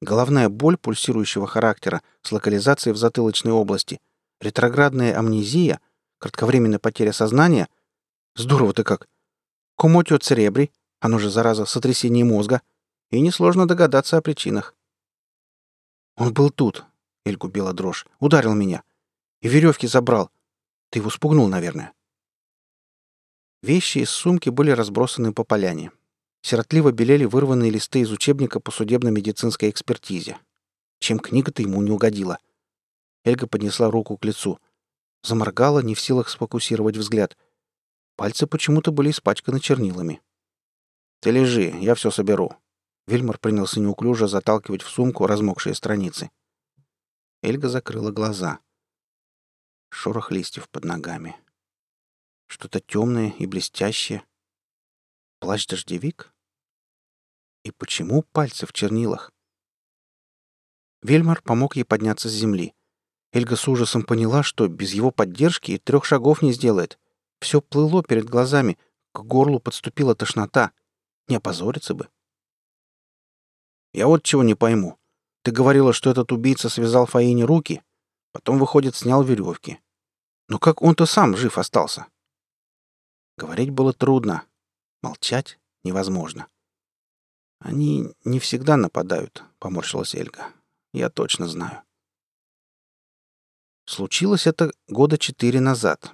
[0.00, 4.00] Головная боль пульсирующего характера с локализацией в затылочной области,
[4.40, 5.80] ретроградная амнезия,
[6.18, 7.68] кратковременная потеря сознания.
[8.34, 9.08] Здорово ты как.
[9.76, 12.62] Комотио церебри, оно же, зараза, сотрясение мозга.
[13.10, 14.74] И несложно догадаться о причинах.
[16.16, 16.86] Он был тут,
[17.24, 18.82] Эльку била дрожь, ударил меня.
[19.42, 20.30] И веревки забрал.
[20.90, 21.92] Ты его спугнул, наверное.
[23.62, 25.92] Вещи из сумки были разбросаны по поляне.
[26.42, 30.38] Сиротливо белели вырванные листы из учебника по судебно-медицинской экспертизе.
[30.98, 32.38] Чем книга-то ему не угодила.
[33.24, 34.58] Эльга поднесла руку к лицу.
[35.22, 37.36] Заморгала, не в силах сфокусировать взгляд.
[38.16, 40.20] Пальцы почему-то были испачканы чернилами.
[41.20, 42.56] «Ты лежи, я все соберу».
[43.06, 46.30] Вильмар принялся неуклюже заталкивать в сумку размокшие страницы.
[47.42, 48.58] Эльга закрыла глаза.
[49.90, 51.36] Шорох листьев под ногами.
[52.48, 54.24] Что-то темное и блестящее.
[55.40, 56.31] Плащ-дождевик?
[57.64, 59.32] И почему пальцы в чернилах?
[61.02, 62.74] Вельмар помог ей подняться с земли.
[63.32, 66.98] Эльга с ужасом поняла, что без его поддержки и трех шагов не сделает.
[67.40, 68.78] Все плыло перед глазами,
[69.12, 70.72] к горлу подступила тошнота.
[71.28, 72.08] Не опозориться бы.
[73.92, 74.98] «Я вот чего не пойму.
[75.42, 77.82] Ты говорила, что этот убийца связал Фаине руки,
[78.32, 79.80] потом, выходит, снял веревки.
[80.48, 82.06] Но как он-то сам жив остался?»
[83.36, 84.44] Говорить было трудно.
[85.02, 86.48] Молчать невозможно.
[87.62, 90.48] «Они не всегда нападают»,— поморщилась Эльга.
[90.92, 91.82] «Я точно знаю».
[93.86, 96.12] Случилось это года четыре назад.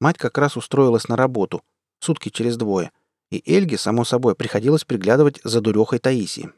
[0.00, 1.62] Мать как раз устроилась на работу,
[1.98, 2.92] сутки через двое,
[3.30, 6.52] и Эльге, само собой, приходилось приглядывать за дурехой Таисии.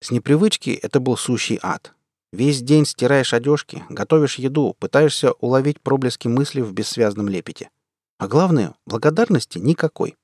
[0.00, 1.94] С непривычки это был сущий ад.
[2.32, 7.70] Весь день стираешь одежки, готовишь еду, пытаешься уловить проблески мысли в бессвязном лепете.
[8.18, 10.16] А главное, благодарности никакой.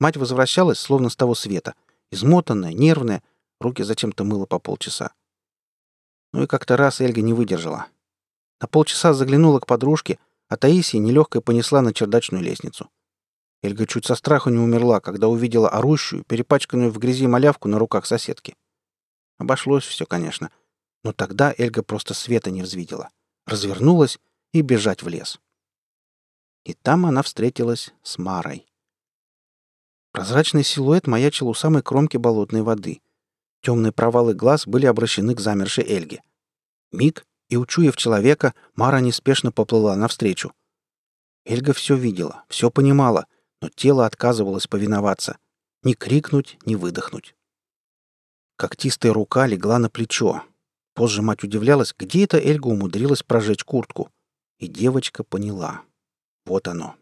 [0.00, 1.74] Мать возвращалась, словно с того света—
[2.10, 3.22] Измотанная, нервная,
[3.60, 5.12] руки зачем-то мыла по полчаса.
[6.32, 7.86] Ну и как-то раз Эльга не выдержала.
[8.60, 10.18] На полчаса заглянула к подружке,
[10.48, 12.90] а Таисия нелегкой понесла на чердачную лестницу.
[13.62, 18.06] Эльга чуть со страху не умерла, когда увидела орущую, перепачканную в грязи малявку на руках
[18.06, 18.54] соседки.
[19.38, 20.50] Обошлось все, конечно.
[21.04, 23.10] Но тогда Эльга просто света не взвидела.
[23.46, 24.18] Развернулась
[24.52, 25.40] и бежать в лес.
[26.64, 28.66] И там она встретилась с Марой.
[30.18, 33.00] Прозрачный силуэт маячил у самой кромки болотной воды.
[33.62, 36.24] Темные провалы глаз были обращены к замершей Эльге.
[36.90, 40.52] Миг, и, учуяв человека, Мара неспешно поплыла навстречу.
[41.44, 43.28] Эльга все видела, все понимала,
[43.62, 45.38] но тело отказывалось повиноваться.
[45.84, 47.36] Ни крикнуть, ни выдохнуть.
[48.56, 50.42] Когтистая рука легла на плечо.
[50.94, 54.10] Позже мать удивлялась, где это Эльга умудрилась прожечь куртку.
[54.58, 55.82] И девочка поняла.
[56.44, 56.96] Вот оно.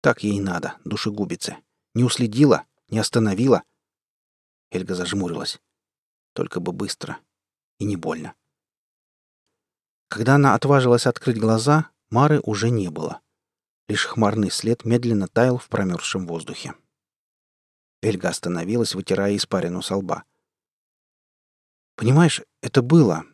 [0.00, 1.58] Так ей надо, душегубице.
[1.94, 3.64] Не уследила, не остановила.
[4.70, 5.60] Эльга зажмурилась.
[6.32, 7.18] Только бы быстро.
[7.78, 8.34] И не больно.
[10.08, 13.20] Когда она отважилась открыть глаза, Мары уже не было.
[13.88, 16.74] Лишь хмарный след медленно таял в промерзшем воздухе.
[18.02, 20.24] Эльга остановилась, вытирая испарину со лба.
[21.96, 23.24] «Понимаешь, это было.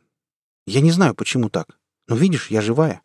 [0.67, 1.79] Я не знаю, почему так.
[2.09, 3.03] Но видишь, я живая.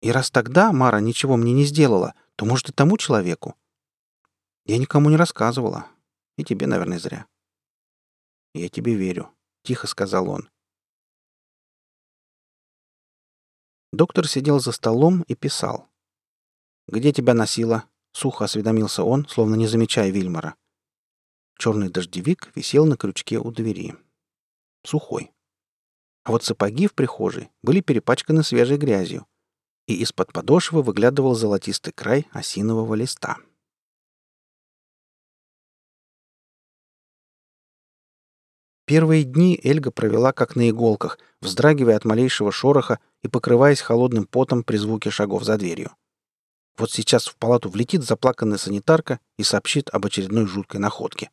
[0.00, 3.56] И раз тогда Мара ничего мне не сделала, то, может, и тому человеку.
[4.68, 5.86] Я никому не рассказывала.
[6.36, 7.26] И тебе, наверное, зря.
[8.54, 10.48] Я тебе верю,— тихо сказал он.
[13.92, 15.88] Доктор сидел за столом и писал.
[16.86, 20.54] «Где тебя носило?»— сухо осведомился он, словно не замечая Вильмара.
[21.58, 23.96] Черный дождевик висел на крючке у двери.
[24.84, 25.32] Сухой.
[26.22, 29.26] А вот сапоги в прихожей были перепачканы свежей грязью—
[29.88, 33.38] и из-под подошвы выглядывал золотистый край осинового листа.
[38.88, 44.64] Первые дни Эльга провела как на иголках, вздрагивая от малейшего шороха и покрываясь холодным потом
[44.64, 45.94] при звуке шагов за дверью.
[46.76, 51.30] Вот сейчас в палату влетит заплаканная санитарка и сообщит об очередной жуткой находке.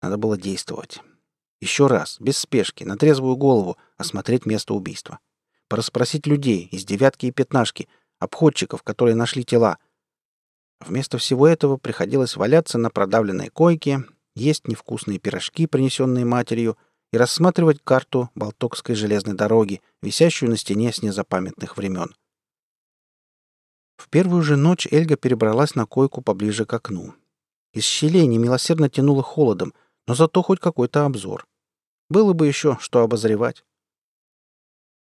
[0.00, 1.00] Надо было действовать.
[1.60, 5.18] Еще раз, без спешки, на трезвую голову, осмотреть место убийства
[5.72, 9.78] порасспросить людей из девятки и пятнашки, обходчиков, которые нашли тела.
[10.80, 16.76] Вместо всего этого приходилось валяться на продавленной койке, есть невкусные пирожки, принесенные матерью,
[17.12, 22.14] и рассматривать карту Балтокской железной дороги, висящую на стене с незапамятных времен.
[23.96, 27.14] В первую же ночь Эльга перебралась на койку поближе к окну.
[27.74, 29.74] Из щелей немилосердно тянуло холодом,
[30.06, 31.46] но зато хоть какой-то обзор.
[32.08, 33.64] Было бы еще что обозревать.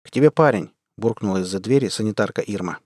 [0.04, 2.80] «К тебе парень!»— буркнула из-за двери санитарка Ирма.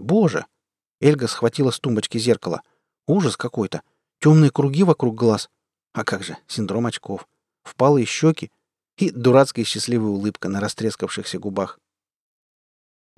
[0.00, 0.46] «Боже!»—
[1.00, 2.62] Эльга схватила с тумбочки зеркало.
[3.06, 3.82] «Ужас какой-то!
[4.24, 5.50] Темные круги вокруг глаз!
[5.92, 7.28] А как же, синдром очков!
[7.62, 8.50] Впалые щеки
[8.96, 11.78] и дурацкая счастливая улыбка на растрескавшихся губах.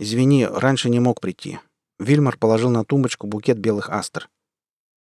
[0.00, 1.60] «Извини, раньше не мог прийти».
[2.00, 4.28] Вильмар положил на тумбочку букет белых астр.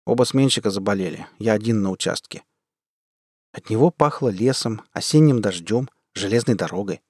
[0.07, 2.43] Оба сменщика заболели, я один на участке.
[3.51, 7.03] От него пахло лесом, осенним дождем, железной дорогой.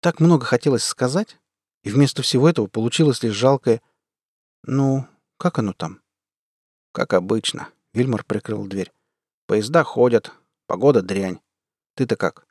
[0.00, 1.38] Так много хотелось сказать,
[1.84, 3.80] и вместо всего этого получилось лишь жалкое
[4.64, 6.02] «Ну, как оно там?»
[6.90, 8.92] «Как обычно»,— Вильмар прикрыл дверь.
[9.46, 10.32] «Поезда ходят,
[10.66, 11.40] погода дрянь.
[11.94, 12.46] Ты-то как?»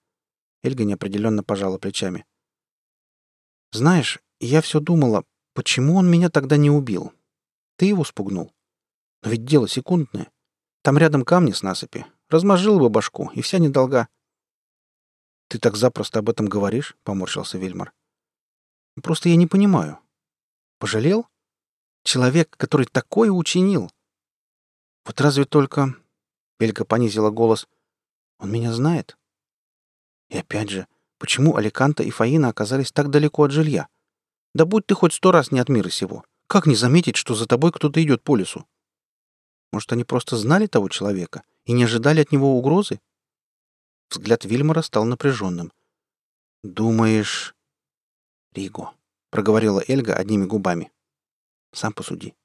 [0.62, 2.26] Эльга неопределенно пожала плечами.
[3.72, 7.14] «Знаешь, я все думала, почему он меня тогда не убил?
[7.78, 8.52] Ты его спугнул.
[9.24, 10.30] Но ведь дело секундное.
[10.82, 12.06] Там рядом камни с насыпи.
[12.28, 14.10] Размажил бы башку, и вся недолга.
[15.48, 17.94] «Ты так запросто об этом говоришь?»— поморщился Вильмар.
[19.02, 20.00] «Просто я не понимаю.
[20.78, 21.26] Пожалел?
[22.04, 23.90] Человек, который такое учинил.
[25.08, 25.96] Вот разве только...»
[26.60, 27.66] Элька понизила голос.
[28.40, 29.18] «Он меня знает?»
[30.30, 30.86] И опять же,
[31.18, 33.88] почему Аликанта и Фаина оказались так далеко от жилья?
[34.54, 36.26] Да будь ты хоть сто раз не от мира сего.
[36.48, 38.66] Как не заметить, что за тобой кто-то идет по лесу?
[39.72, 43.00] Может, они просто знали того человека и не ожидали от него угрозы?
[44.10, 45.72] Взгляд Вильмара стал напряженным.
[46.64, 47.56] «Думаешь...»
[48.54, 48.94] «Риго»,—
[49.30, 50.92] проговорила Эльга одними губами.
[51.72, 52.36] «Сам посуди.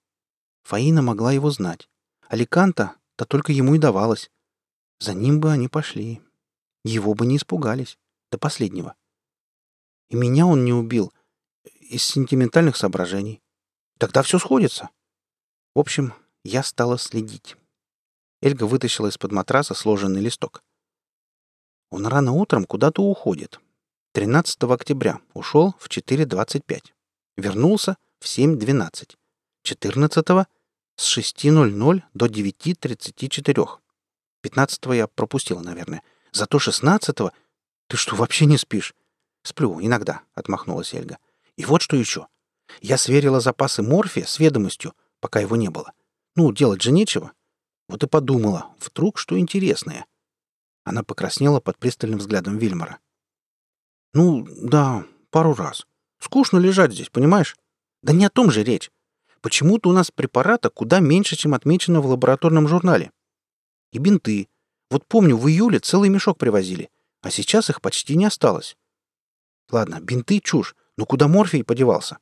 [0.62, 1.88] Фаина могла его знать.
[2.32, 4.30] Аликанта, то только ему и давалось.
[5.00, 6.22] За ним бы они пошли.
[6.82, 7.98] Его бы не испугались.
[8.30, 8.94] До последнего.
[10.08, 11.12] И меня он не убил.
[11.62, 13.42] Из сентиментальных соображений.
[13.98, 14.88] Тогда все сходится.
[15.74, 17.58] В общем, я стала следить.
[18.40, 20.64] Эльга вытащила из-под матраса сложенный листок.
[21.90, 23.60] Он рано утром куда-то уходит.
[24.12, 26.94] 13 октября ушел в 4.25.
[27.36, 29.18] Вернулся в 7.12.
[29.64, 30.46] 14
[30.96, 33.68] с 6.00 до 9.34.
[34.42, 36.02] 15 я пропустила, наверное.
[36.32, 37.16] Зато 16
[37.88, 38.94] Ты что, вообще не спишь?
[39.42, 41.18] Сплю, иногда, отмахнулась Эльга.
[41.56, 42.28] И вот что еще.
[42.80, 45.92] Я сверила запасы морфия с ведомостью, пока его не было.
[46.36, 47.32] Ну, делать же нечего.
[47.88, 50.06] Вот и подумала, вдруг что интересное.
[50.84, 52.98] Она покраснела под пристальным взглядом Вильмара.
[54.14, 55.86] «Ну, да, пару раз.
[56.18, 57.56] Скучно лежать здесь, понимаешь?
[58.02, 58.90] Да не о том же речь.
[59.42, 63.12] Почему-то у нас препарата куда меньше, чем отмечено в лабораторном журнале.
[63.90, 64.48] И бинты.
[64.90, 68.76] Вот помню, в июле целый мешок привозили, а сейчас их почти не осталось.
[69.70, 72.18] Ладно, бинты— чушь, но куда морфий подевался?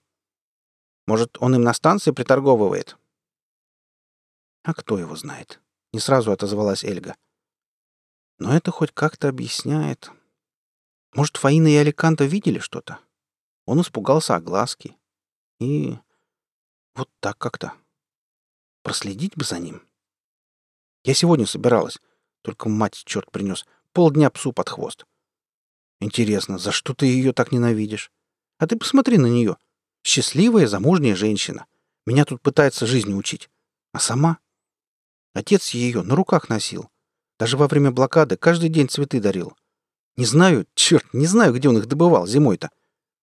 [1.07, 2.97] Может, он им на станции приторговывает?»
[4.65, 5.61] «А кто его знает?»—
[5.93, 7.15] не сразу отозвалась Эльга.—
[8.41, 10.11] но это хоть как-то объясняет.
[11.15, 12.99] Может, Фаина и Аликанта видели что-то?
[13.67, 14.97] Он испугался огласки.
[15.61, 15.99] И
[16.95, 17.73] вот так как-то.
[18.83, 19.83] Проследить бы за ним.
[21.05, 21.99] Я сегодня собиралась.
[22.43, 23.67] Только мать, черт принес.
[23.93, 25.05] Полдня псу под хвост.
[26.01, 28.11] Интересно, за что ты ее так ненавидишь?
[28.59, 29.57] А ты посмотри на нее.
[30.03, 31.67] Счастливая, замужняя женщина.
[32.07, 33.51] Меня тут пытается жизни учить.
[33.93, 34.39] А сама?
[35.35, 36.91] Отец ее на руках носил.
[37.39, 39.57] Даже во время блокады каждый день цветы дарил.
[40.17, 42.71] Не знаю, черт, не знаю, где он их добывал зимой-то.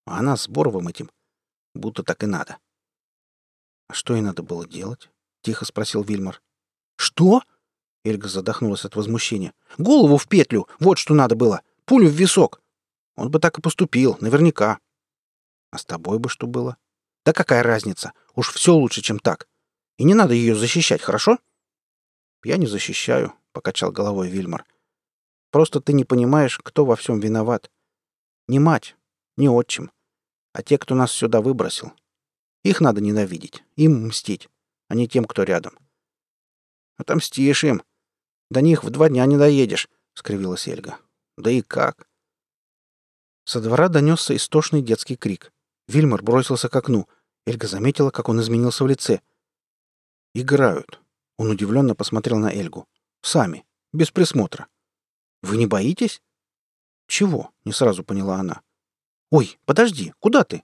[0.06, 1.12] А она с Боровым этим.
[1.74, 2.58] Будто так и надо.
[3.88, 5.10] А что ей надо было делать?
[5.42, 6.42] Тихо спросил Вильмар.
[6.98, 7.42] Что?
[8.04, 9.54] Эльга задохнулась от возмущения.
[9.78, 10.68] Голову в петлю!
[10.80, 11.62] Вот что надо было!
[11.86, 12.62] Пулю в висок!
[13.16, 14.80] Он бы так и поступил, наверняка.
[15.72, 16.78] А с тобой бы что было?
[17.26, 18.14] Да какая разница?
[18.36, 19.48] Уж все лучше, чем так.
[19.98, 21.40] И не надо ее защищать, хорошо?
[22.44, 24.66] Я не защищаю, покачал головой Вильмар.
[25.52, 27.72] Просто ты не понимаешь, кто во всем виноват.
[28.48, 28.96] Не мать,
[29.36, 29.92] не отчим,
[30.54, 31.92] а те, кто нас сюда выбросил.
[32.64, 34.50] Их надо ненавидеть, им мстить,
[34.88, 35.78] а не тем, кто рядом.
[36.98, 37.84] Отомстишь им.
[38.50, 41.00] До них в два дня не доедешь, скривилась Эльга.
[41.38, 42.08] Да и как?
[43.46, 45.54] Со двора донесся истошный детский крик.
[45.88, 47.08] Вильмар бросился к окну.
[47.46, 49.22] Эльга заметила, как он изменился в лице.
[50.34, 51.02] «Играют».
[51.38, 52.88] Он удивленно посмотрел на Эльгу.
[53.22, 54.68] «Сами, без присмотра».
[55.44, 56.22] «Вы не боитесь?»
[57.08, 58.62] «Чего?»— не сразу поняла она.
[59.32, 60.64] «Ой, подожди, куда ты?»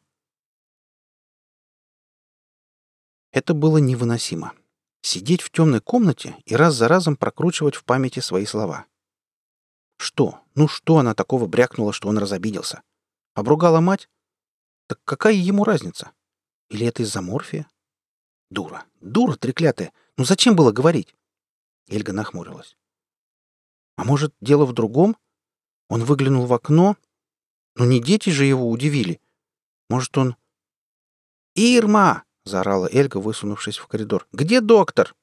[3.33, 4.53] Это было невыносимо.
[5.01, 8.85] Сидеть в темной комнате и раз за разом прокручивать в памяти свои слова.
[9.97, 10.39] Что?
[10.55, 12.83] Ну что она такого брякнула, что он разобиделся?
[13.33, 14.07] Обругала мать?
[14.87, 16.11] Так какая ему разница?
[16.69, 17.67] Или это из-за морфия?
[18.49, 18.85] Дура.
[19.01, 19.91] Дура треклятая.
[20.15, 21.15] Ну зачем было говорить?
[21.87, 22.77] Эльга нахмурилась.
[23.97, 25.17] А может, дело в другом?
[25.89, 26.97] Он выглянул в окно.
[27.75, 29.19] Ну не дети же его удивили.
[29.89, 30.35] Может, он...
[31.55, 34.27] «Ирма!»— заорала Эльга, высунувшись в коридор.
[34.31, 35.15] «Где доктор?»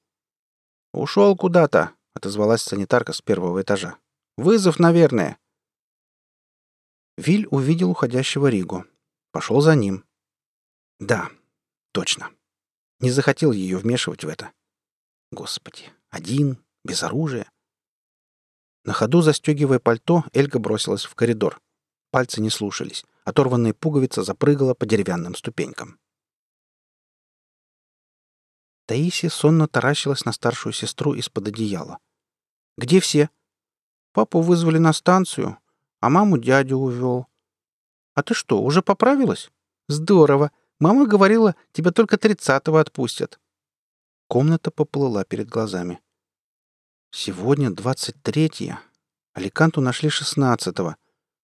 [0.92, 3.96] «Ушел куда-то»,— отозвалась санитарка с первого этажа.
[4.37, 5.38] «Вызов, наверное».
[7.16, 8.87] Виль увидел уходящего Ригу.
[9.33, 10.04] Пошел за ним.
[10.98, 11.30] Да,
[11.92, 12.30] точно.
[12.98, 14.52] Не захотел ее вмешивать в это.
[15.30, 17.50] Господи, один, без оружия.
[18.85, 21.61] На ходу, застегивая пальто, Эльга бросилась в коридор.
[22.11, 23.04] Пальцы не слушались.
[23.24, 26.00] Оторванная пуговица запрыгала по деревянным ступенькам.
[28.90, 31.98] Таисия сонно таращилась на старшую сестру из-под одеяла.
[32.76, 33.31] «Где все?»
[34.12, 35.59] «Папу вызвали на станцию,
[36.00, 37.29] а маму дядю увел».
[38.14, 39.53] «А ты что, уже поправилась?»
[39.87, 40.50] «Здорово.
[40.81, 43.38] Мама говорила, тебя только тридцатого отпустят».
[44.26, 46.00] Комната поплыла перед глазами.
[47.12, 48.81] «Сегодня двадцать третье.
[49.35, 50.96] Аликанту нашли шестнадцатого.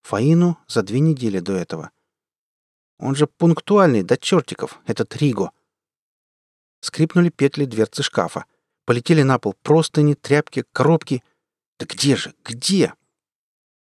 [0.02, 1.92] Фаину за две недели до этого.
[2.98, 5.52] Он же пунктуальный до чертиков, этот Риго.
[6.86, 8.44] Скрипнули петли дверцы шкафа.
[8.84, 11.24] Полетели на пол простыни, тряпки, коробки.
[11.80, 12.32] Да где же?
[12.44, 12.94] Где?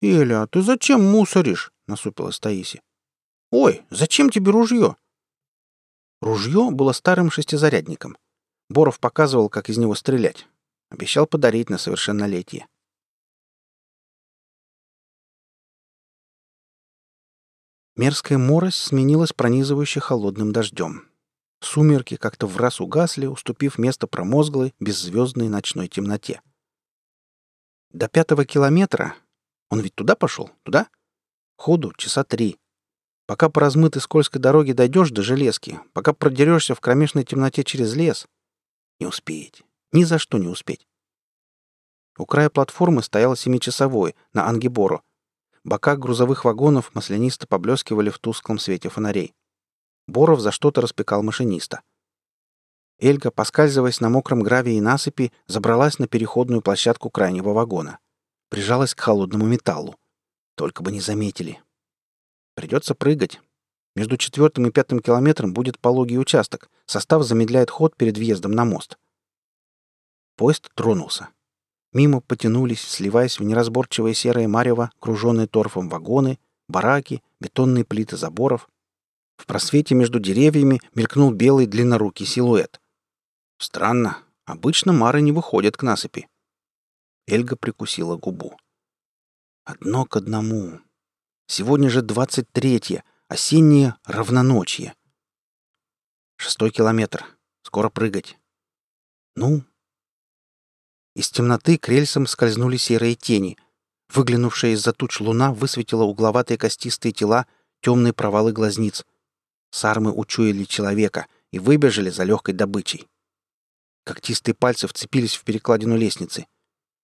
[0.02, 2.82] «Эля, ты зачем мусоришь?»— насупилась Таиси.
[3.50, 4.96] «Ой, зачем тебе ружье?»
[6.20, 8.18] Ружье было старым шестизарядником.
[8.68, 10.46] Боров показывал, как из него стрелять.
[10.90, 12.66] Обещал подарить на совершеннолетие.
[17.96, 21.09] Мерзкая морось сменилась пронизывающе холодным дождем.
[21.60, 26.40] Сумерки как-то в раз угасли, уступив место промозглой, беззвездной ночной темноте.
[27.90, 29.14] До пятого километра...
[29.68, 30.50] Он ведь туда пошел?
[30.64, 30.88] Туда?
[31.56, 32.58] Ходу часа три.
[33.26, 38.26] Пока по размытой скользкой дороге дойдешь до железки, пока продерешься в кромешной темноте через лес,
[38.98, 39.62] не успеть.
[39.92, 40.86] Ни за что не успеть.
[42.18, 45.02] У края платформы стоял семичасовой на Ангибору.
[45.62, 49.34] Бока грузовых вагонов маслянисто поблескивали в тусклом свете фонарей.
[50.10, 51.82] Боров за что-то распекал машиниста.
[52.98, 57.98] Эльга, поскальзываясь на мокром гравии и насыпи, забралась на переходную площадку крайнего вагона.
[58.50, 59.96] Прижалась к холодному металлу.
[60.56, 61.62] Только бы не заметили.
[62.54, 63.40] Придется прыгать.
[63.96, 66.68] Между четвертым и пятым километром будет пологий участок.
[66.84, 68.98] Состав замедляет ход перед въездом на мост.
[70.36, 71.28] Поезд тронулся.
[71.92, 78.68] Мимо потянулись, сливаясь в неразборчивое серое марево, круженные торфом вагоны, бараки, бетонные плиты заборов,
[79.40, 82.78] в просвете между деревьями мелькнул белый длиннорукий силуэт.
[83.58, 84.18] Странно.
[84.44, 86.28] Обычно мары не выходят к насыпи.
[87.26, 88.58] Эльга прикусила губу.
[89.64, 90.80] Одно к одному.
[91.46, 94.94] Сегодня же двадцать третье, осеннее равноночье.
[96.36, 97.24] Шестой километр.
[97.62, 98.38] Скоро прыгать.
[99.36, 99.64] Ну?
[101.14, 103.56] Из темноты к рельсам скользнули серые тени.
[104.12, 107.46] Выглянувшая из-за туч луна высветила угловатые костистые тела,
[107.80, 109.06] темные провалы глазниц—
[109.70, 113.08] Сармы учуяли человека и выбежали за легкой добычей.
[114.04, 116.46] Когтистые пальцы вцепились в перекладину лестницы.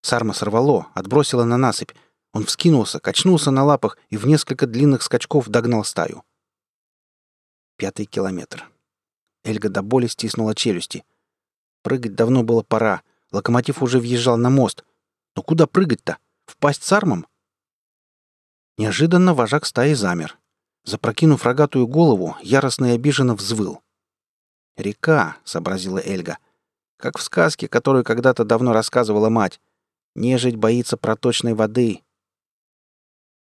[0.03, 1.93] Сарма сорвало, отбросила на насыпь.
[2.33, 6.25] Он вскинулся, качнулся на лапах и в несколько длинных скачков догнал стаю.
[7.77, 8.69] Пятый километр.
[9.45, 11.05] Эльга до боли стиснула челюсти.
[11.83, 13.03] Прыгать давно было пора.
[13.31, 14.85] Локомотив уже въезжал на мост.
[15.37, 16.19] Но куда прыгать-то?
[16.47, 17.27] Впасть с армом?
[18.79, 20.39] Неожиданно вожак стаи замер.
[20.87, 23.83] Запрокинув рогатую голову, яростно и обиженно взвыл.
[24.77, 26.39] «Река»,— сообразила Эльга.
[26.97, 29.61] «Как в сказке, которую когда-то давно рассказывала мать.
[30.15, 32.05] Нежить боится проточной воды.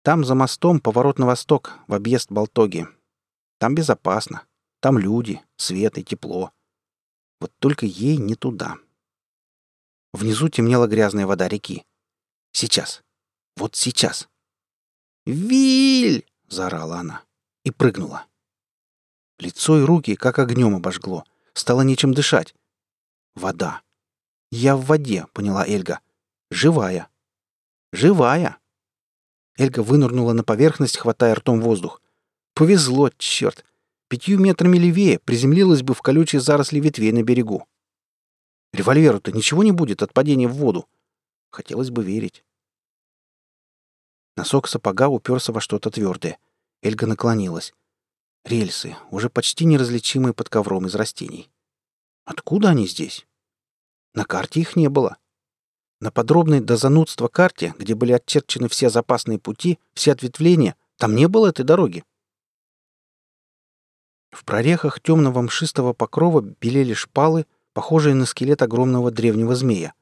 [0.04, 2.88] Там за мостом поворот на восток, в объезд Болтоги.
[3.60, 4.46] Там безопасно.
[4.80, 6.52] Там люди, свет и тепло.
[7.42, 8.78] Вот только ей не туда.
[10.14, 11.86] Внизу темнела грязная вода реки.
[12.54, 13.04] Сейчас.
[13.58, 14.30] Вот сейчас.
[15.26, 17.24] «Виль!»— заорала она
[17.64, 18.26] и прыгнула.
[19.40, 21.26] Лицо и руки как огнем обожгло.
[21.54, 22.56] Стало нечем дышать.
[23.36, 23.82] Вода.
[24.52, 26.00] Я в воде, поняла Эльга.
[26.52, 27.10] Живая.
[27.92, 28.58] Живая.
[29.58, 32.02] Эльга вынырнула на поверхность, хватая ртом воздух.
[32.54, 33.66] Повезло, черт.
[34.08, 37.68] Пятью метрами левее приземлилась бы в колючие заросли ветвей на берегу.
[38.74, 40.88] Револьверу-то ничего не будет от падения в воду.
[41.52, 42.44] Хотелось бы верить.
[44.36, 46.40] Носок сапога уперся во что-то твердое.
[46.84, 47.74] Эльга наклонилась.
[48.44, 51.50] Рельсы, уже почти неразличимые под ковром из растений.
[52.26, 53.26] Откуда они здесь?
[54.14, 55.16] На карте их не было.
[56.02, 61.30] На подробной до занудства карте, где были отчерчены все запасные пути, все ответвления, там не
[61.30, 62.04] было этой дороги.
[64.32, 69.94] В прорехах темного мшистого покрова белели шпалы, похожие на скелет огромного древнего змея.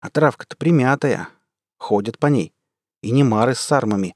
[0.00, 1.30] А травка-то примятая.
[1.78, 2.52] Ходят по ней.
[3.00, 4.14] И не мары с сармами,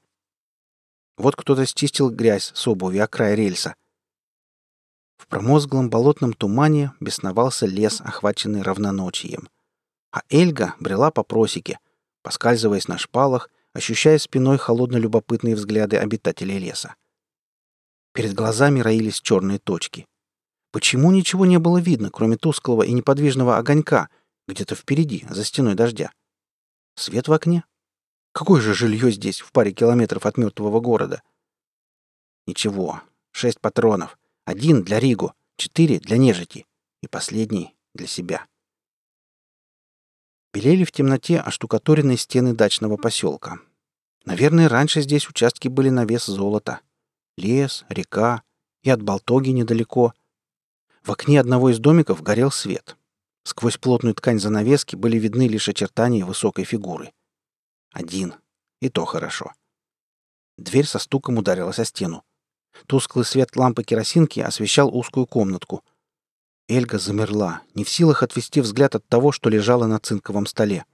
[1.19, 3.75] вот кто-то стистил грязь с обуви о край рельса.
[5.17, 9.49] В промозглом болотном тумане бесновался лес, охваченный равноночием.
[10.11, 11.79] А Эльга брела по просеке,
[12.23, 16.95] поскальзываясь на шпалах, ощущая спиной холодно-любопытные взгляды обитателей леса.
[18.13, 20.07] Перед глазами роились черные точки.
[20.71, 24.09] Почему ничего не было видно, кроме тусклого и неподвижного огонька,
[24.47, 26.11] где-то впереди, за стеной дождя?
[26.95, 27.65] Свет в окне?
[28.39, 31.21] Какое же жилье здесь, в паре километров от мертвого города?
[32.47, 33.01] Ничего.
[33.31, 34.17] Шесть патронов.
[34.45, 36.65] Один для Ригу, четыре для нежити
[37.01, 38.45] и последний для себя.
[40.53, 43.59] Белели в темноте оштукатуренные стены дачного поселка.
[44.23, 46.79] Наверное, раньше здесь участки были на вес золота.
[47.35, 48.43] Лес, река
[48.83, 50.13] и от Болтоги недалеко.
[51.03, 52.95] В окне одного из домиков горел свет.
[53.43, 57.11] Сквозь плотную ткань занавески были видны лишь очертания высокой фигуры.
[57.91, 58.35] Один.
[58.81, 59.53] И то хорошо.
[60.57, 62.23] Дверь со стуком ударилась о стену.
[62.85, 65.83] Тусклый свет лампы керосинки освещал узкую комнатку.
[66.67, 70.85] Эльга замерла, не в силах отвести взгляд от того, что лежало на цинковом столе.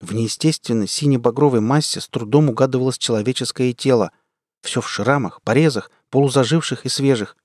[0.00, 4.12] В неестественной сине-багровой массе с трудом угадывалось человеческое тело.
[4.62, 7.36] Все в шрамах, порезах, полузаживших и свежих.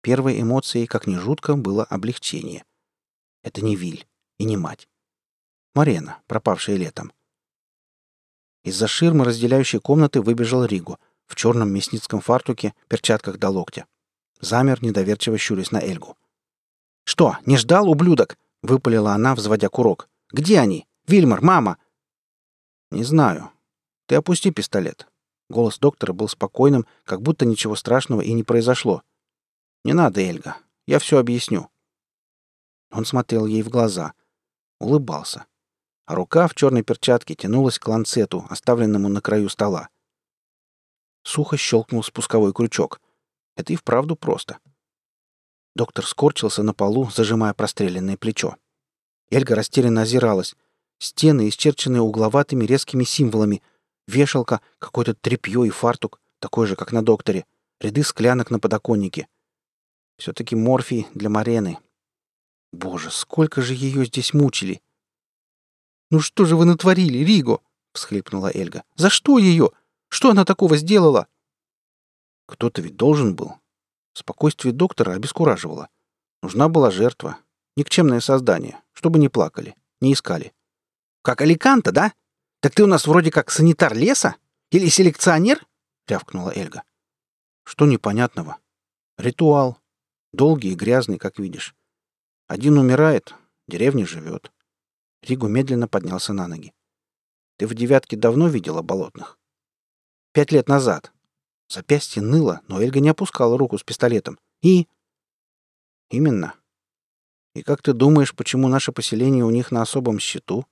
[0.00, 2.64] Первой эмоцией, как ни жутко, было облегчение.
[3.42, 4.06] Это не Виль
[4.38, 4.88] и не мать.
[5.74, 7.12] Марена, пропавшая летом.
[8.64, 13.86] Из-за ширмы, разделяющей комнаты, выбежал Ригу в черном мясницком фартуке, перчатках до локтя.
[14.40, 16.16] Замер, недоверчиво щурясь на Эльгу.
[17.04, 20.08] «Что, не ждал, ублюдок?»— выпалила она, взводя курок.
[20.30, 20.86] «Где они?
[21.06, 21.76] Вильмар, мама!»
[22.90, 23.50] «Не знаю.
[24.06, 25.06] Ты опусти пистолет».
[25.50, 29.02] Голос доктора был спокойным, как будто ничего страшного и не произошло.
[29.84, 30.56] «Не надо, Эльга.
[30.86, 31.68] Я все объясню».
[32.90, 34.14] Он смотрел ей в глаза.
[34.78, 35.44] Улыбался
[36.06, 39.88] а рука в черной перчатке тянулась к ланцету, оставленному на краю стола.
[41.22, 43.00] Сухо щелкнул спусковой крючок.
[43.56, 44.58] Это и вправду просто.
[45.74, 48.56] Доктор скорчился на полу, зажимая простреленное плечо.
[49.30, 50.54] Эльга растерянно озиралась.
[50.98, 53.62] Стены, исчерченные угловатыми резкими символами.
[54.06, 57.46] Вешалка, какое-то тряпье и фартук, такой же, как на докторе.
[57.80, 59.26] Ряды склянок на подоконнике.
[60.18, 61.78] Все-таки морфий для Марены.
[62.72, 64.82] Боже, сколько же ее здесь мучили!
[66.10, 67.60] «Ну что же вы натворили, Риго?»—
[67.92, 68.84] всхлипнула Эльга.
[68.96, 69.70] «За что ее?
[70.08, 71.28] Что она такого сделала?»
[72.46, 73.54] «Кто-то ведь должен был».
[74.12, 75.88] Спокойствие доктора обескураживало.
[76.42, 77.38] Нужна была жертва.
[77.76, 78.80] Никчемное создание.
[78.92, 80.52] Чтобы не плакали, не искали.
[81.22, 82.12] «Как Аликанта, да?
[82.60, 84.36] Так ты у нас вроде как санитар леса?
[84.70, 85.66] Или селекционер?»—
[86.06, 86.84] рявкнула Эльга.
[87.64, 88.58] «Что непонятного?
[89.16, 89.78] Ритуал.
[90.32, 91.74] Долгий и грязный, как видишь.
[92.46, 93.34] Один умирает,
[93.68, 94.52] деревня живет.
[95.24, 96.72] Ригу медленно поднялся на ноги.
[97.56, 99.38] «Ты в девятке давно видела болотных?»
[100.32, 101.12] «Пять лет назад».
[101.68, 104.38] Запястье ныло, но Эльга не опускала руку с пистолетом.
[104.62, 104.86] «И...»
[106.10, 106.54] «Именно.
[107.54, 110.66] И как ты думаешь, почему наше поселение у них на особом счету?»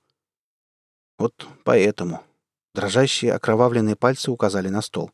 [1.17, 2.23] «Вот поэтому.
[2.73, 5.11] Дрожащие окровавленные пальцы указали на стол.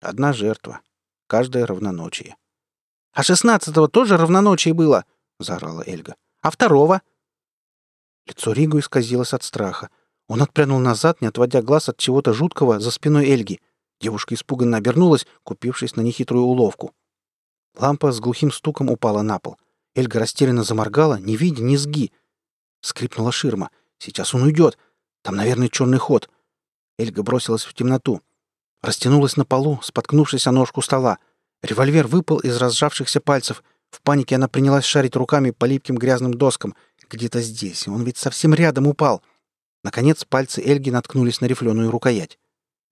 [0.00, 0.80] Одна жертва.
[1.26, 2.36] Каждое равноночие.
[3.12, 5.04] «А шестнадцатого тоже равноночие было!»—
[5.40, 6.14] заорала Эльга.
[6.40, 7.02] «А второго?»
[8.28, 9.88] Лицо Ригу исказилось от страха.
[10.28, 13.60] Он отпрянул назад, не отводя глаз от чего-то жуткого за спиной Эльги.
[14.00, 16.92] Девушка испуганно обернулась, купившись на нехитрую уловку.
[17.74, 19.56] Лампа с глухим стуком упала на пол.
[19.94, 22.12] Эльга растерянно заморгала, не видя низги.
[22.82, 23.70] Скрипнула ширма.
[23.98, 24.76] Сейчас он уйдет.
[25.22, 26.28] Там, наверное, черный ход.
[26.98, 28.20] Эльга бросилась в темноту.
[28.82, 31.18] Растянулась на полу, споткнувшись о ножку стола.
[31.62, 33.64] Револьвер выпал из разжавшихся пальцев.
[33.90, 36.76] В панике она принялась шарить руками по липким грязным доскам.
[37.08, 37.88] Где-то здесь.
[37.88, 39.22] Он ведь совсем рядом упал.
[39.82, 42.38] Наконец пальцы Эльги наткнулись на рифленую рукоять.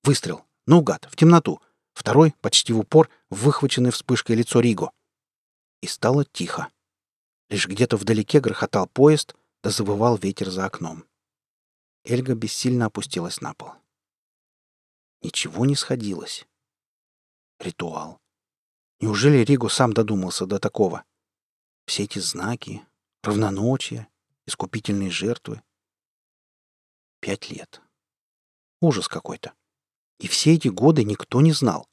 [0.02, 0.44] Выстрел.
[0.66, 1.60] Наугад, в темноту.
[1.92, 4.90] Второй, почти в упор, в выхваченное вспышкой лицо Риго.
[5.80, 6.68] И стало тихо.
[7.48, 11.04] Лишь где-то вдалеке грохотал поезд, да завывал ветер за окном.
[12.04, 13.72] Эльга бессильно опустилась на пол.
[15.22, 16.46] Ничего не сходилось.
[17.58, 18.20] Ритуал.
[19.00, 21.04] Неужели Риго сам додумался до такого?
[21.86, 22.86] Все эти знаки,
[23.26, 24.08] равноночия,
[24.46, 25.62] искупительные жертвы.
[27.20, 27.80] Пять лет.
[28.80, 29.52] Ужас какой-то.
[30.18, 31.88] И все эти годы никто не знал.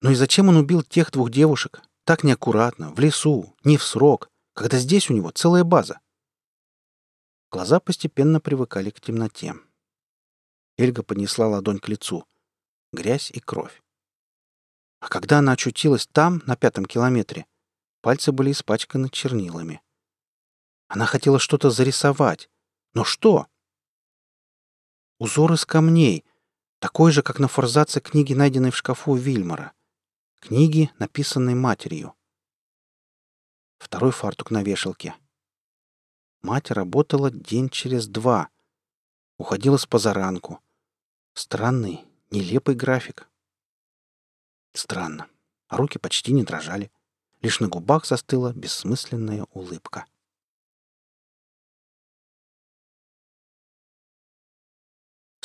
[0.00, 1.82] Но и зачем он убил тех двух девушек?
[2.04, 6.00] Так неаккуратно, в лесу, не в срок, когда здесь у него целая база.
[7.50, 9.54] Глаза постепенно привыкали к темноте.
[10.76, 12.26] Эльга поднесла ладонь к лицу.
[12.92, 13.82] Грязь и кровь.
[15.00, 17.46] А когда она очутилась там, на пятом километре,
[18.00, 19.83] пальцы были испачканы чернилами.
[20.88, 22.50] Она хотела что-то зарисовать.
[22.92, 23.46] Но что?
[25.18, 26.24] Узор из камней,
[26.78, 29.72] такой же, как на форзаце книги, найденной в шкафу Вильмара.
[30.40, 32.14] Книги, написанной матерью.
[33.78, 35.14] Второй фартук на вешалке.
[36.42, 38.50] Мать работала день через два.
[39.38, 40.60] Уходила с позаранку.
[41.32, 43.28] Странный, нелепый график.
[44.74, 45.26] Странно.
[45.68, 46.92] А руки почти не дрожали.
[47.40, 50.06] Лишь на губах застыла бессмысленная улыбка.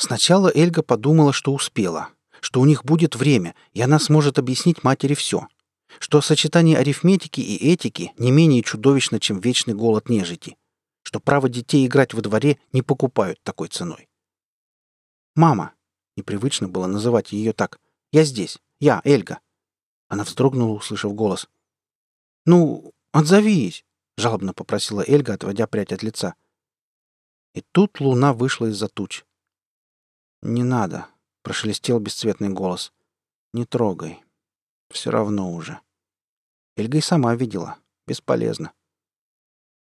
[0.00, 2.08] Сначала Эльга подумала, что успела,
[2.40, 5.46] что у них будет время, и она сможет объяснить матери все,
[5.98, 10.56] что сочетание арифметики и этики не менее чудовищно, чем вечный голод нежити,
[11.02, 14.08] что право детей играть во дворе не покупают такой ценой.
[15.36, 15.74] «Мама!»—
[16.16, 17.78] непривычно было называть ее так.
[18.10, 18.58] «Я здесь.
[18.78, 19.40] Я, Эльга!»
[20.08, 21.46] Она вздрогнула, услышав голос.
[22.46, 23.84] «Ну, отзовись!»—
[24.16, 26.36] жалобно попросила Эльга, отводя прядь от лица.
[27.52, 29.24] И тут луна вышла из-за туч.
[30.42, 31.06] «Не надо»,—
[31.42, 32.92] прошелестел бесцветный голос.
[33.52, 34.24] «Не трогай.
[34.88, 35.80] Все равно уже».
[36.76, 37.78] Эльга и сама видела.
[38.06, 38.72] Бесполезно.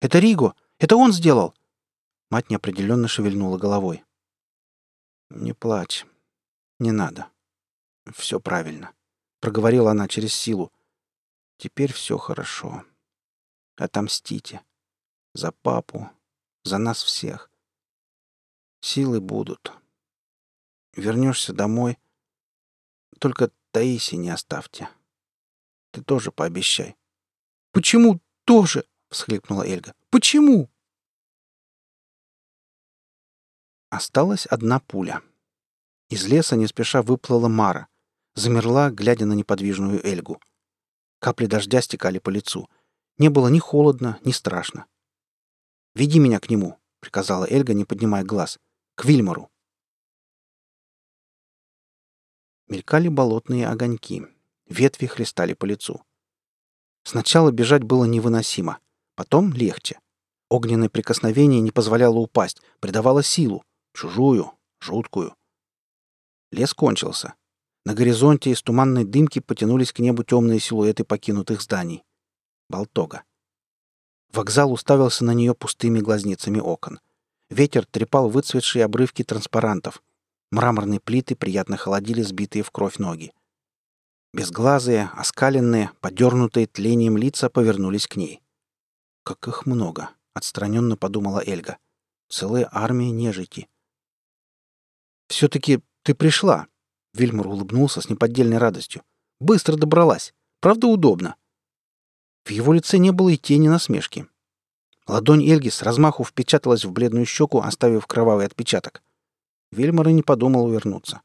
[0.00, 0.54] «Это Риго!
[0.78, 1.54] Это он сделал!»
[2.30, 4.04] Мать неопределенно шевельнула головой.
[5.30, 6.06] «Не плачь.
[6.78, 7.30] Не надо.
[8.14, 8.94] Все правильно»,—
[9.40, 10.72] проговорила она через силу.
[11.58, 12.84] «Теперь все хорошо.
[13.76, 14.62] Отомстите.
[15.34, 16.10] За папу,
[16.64, 17.50] за нас всех.
[18.80, 19.72] Силы будут».
[20.96, 21.98] Вернешься домой.
[23.20, 24.88] Только Таиси не оставьте.
[25.92, 26.96] Ты тоже пообещай.
[27.72, 28.86] Почему тоже?
[29.10, 29.94] всхлипнула Эльга.
[30.10, 30.70] Почему?
[33.90, 35.22] Осталась одна пуля.
[36.08, 37.88] Из леса не спеша выплыла Мара.
[38.34, 40.40] Замерла, глядя на неподвижную Эльгу.
[41.18, 42.68] Капли дождя стекали по лицу.
[43.18, 44.86] Не было ни холодно, ни страшно.
[45.94, 48.58] «Веди меня к нему»,— приказала Эльга, не поднимая глаз.
[48.94, 49.50] «К Вильмару».
[52.68, 54.26] Мелькали болотные огоньки.
[54.68, 56.02] Ветви хлестали по лицу.
[57.04, 58.78] Сначала бежать было невыносимо,
[59.14, 60.00] потом легче.
[60.48, 65.36] Огненное прикосновение не позволяло упасть, придавало силу, чужую, жуткую.
[66.50, 67.34] Лес кончился.
[67.84, 72.02] На горизонте из туманной дымки потянулись к небу темные силуэты покинутых зданий.
[72.68, 73.22] Болтога.
[74.32, 76.98] Вокзал уставился на нее пустыми глазницами окон.
[77.48, 80.02] Ветер трепал выцветшие обрывки транспарантов.
[80.50, 83.32] Мраморные плиты приятно холодили сбитые в кровь ноги.
[84.32, 88.42] Безглазые, оскаленные, подернутые тлением лица повернулись к ней.
[89.24, 91.78] «Как их много!»— отстраненно подумала Эльга.
[92.28, 93.68] «Целая армия нежити».
[95.28, 96.68] «Все-таки ты пришла!»—
[97.14, 99.02] Вильмур улыбнулся с неподдельной радостью.
[99.40, 100.32] «Быстро добралась.
[100.60, 101.36] Правда, удобно».
[102.44, 104.28] В его лице не было и тени насмешки.
[105.08, 109.02] Ладонь Эльги с размаху впечаталась в бледную щеку, оставив кровавый отпечаток.
[109.70, 111.22] Вильмар и не подумал вернуться.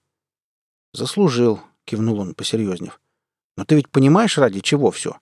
[0.94, 3.00] «Заслужил»,— кивнул он, посерьезнев.
[3.58, 5.20] «Но ты ведь понимаешь, ради чего все?»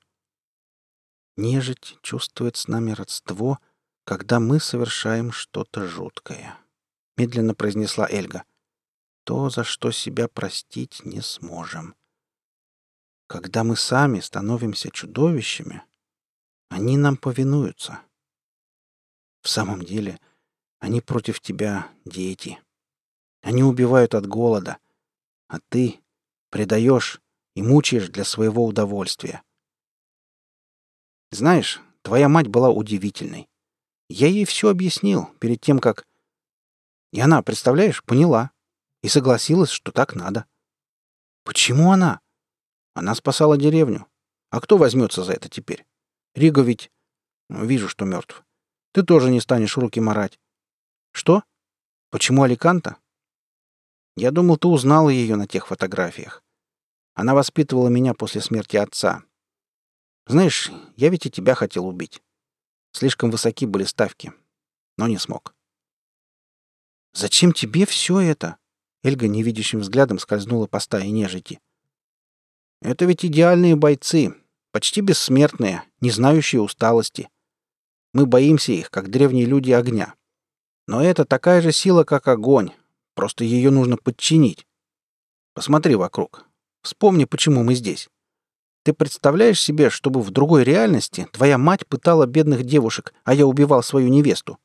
[1.37, 3.59] «Нежить чувствует с нами родство,
[4.03, 6.57] когда мы совершаем что-то жуткое»,—
[7.17, 8.43] медленно произнесла Эльга.
[9.29, 11.93] то, за что себя простить не сможем.
[13.27, 15.83] Когда мы сами становимся чудовищами,
[16.69, 18.01] они нам повинуются.
[19.43, 20.19] В самом деле,
[20.79, 22.59] они против тебя дети.
[23.41, 24.77] Они убивают от голода,
[25.47, 25.99] а ты
[26.49, 27.21] предаешь
[27.55, 29.43] и мучаешь для своего удовольствия.
[31.31, 33.47] Знаешь, твоя мать была удивительной.
[34.09, 36.07] Я ей все объяснил перед тем, как...
[37.11, 38.51] И она, представляешь, поняла
[39.01, 40.45] и согласилась, что так надо.
[41.43, 42.21] Почему она?
[42.93, 44.07] Она спасала деревню.
[44.49, 45.85] А кто возьмется за это теперь?
[46.35, 46.91] Риго ведь...
[47.49, 48.43] Вижу, что мертв.
[48.91, 50.39] Ты тоже не станешь руки марать.
[51.11, 51.43] Что?
[52.11, 52.97] Почему Аликанта?
[54.19, 56.43] Я думал, ты узнала ее на тех фотографиях.
[57.13, 59.23] Она воспитывала меня после смерти отца.
[60.27, 62.21] Знаешь, я ведь и тебя хотел убить.
[62.91, 64.33] Слишком высоки были ставки,
[64.97, 65.55] но не смог.
[67.13, 68.57] Зачем тебе все это?
[69.03, 71.61] Эльга невидящим взглядом скользнула по стае нежити.
[72.81, 74.35] Это ведь идеальные бойцы,
[74.73, 77.29] почти бессмертные, не знающие усталости.
[78.13, 80.13] Мы боимся их, как древние люди огня.
[80.87, 82.73] Но это такая же сила, как огонь.
[83.19, 84.65] Просто ее нужно подчинить.
[85.53, 86.45] Посмотри вокруг.
[86.83, 88.07] Вспомни, почему мы здесь.
[88.85, 93.83] Ты представляешь себе, чтобы в другой реальности твоя мать пытала бедных девушек, а я убивал
[93.83, 94.57] свою невесту?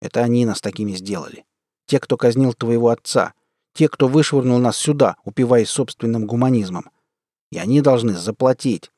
[0.00, 1.44] Это они нас такими сделали.
[1.86, 3.32] Те, кто казнил твоего отца.
[3.74, 6.90] Те, кто вышвырнул нас сюда, упиваясь собственным гуманизмом.
[7.52, 8.90] И они должны заплатить.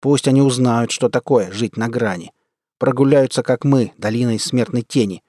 [0.00, 2.32] Пусть они узнают, что такое жить на грани.
[2.78, 5.22] Прогуляются, как мы, долиной смертной тени.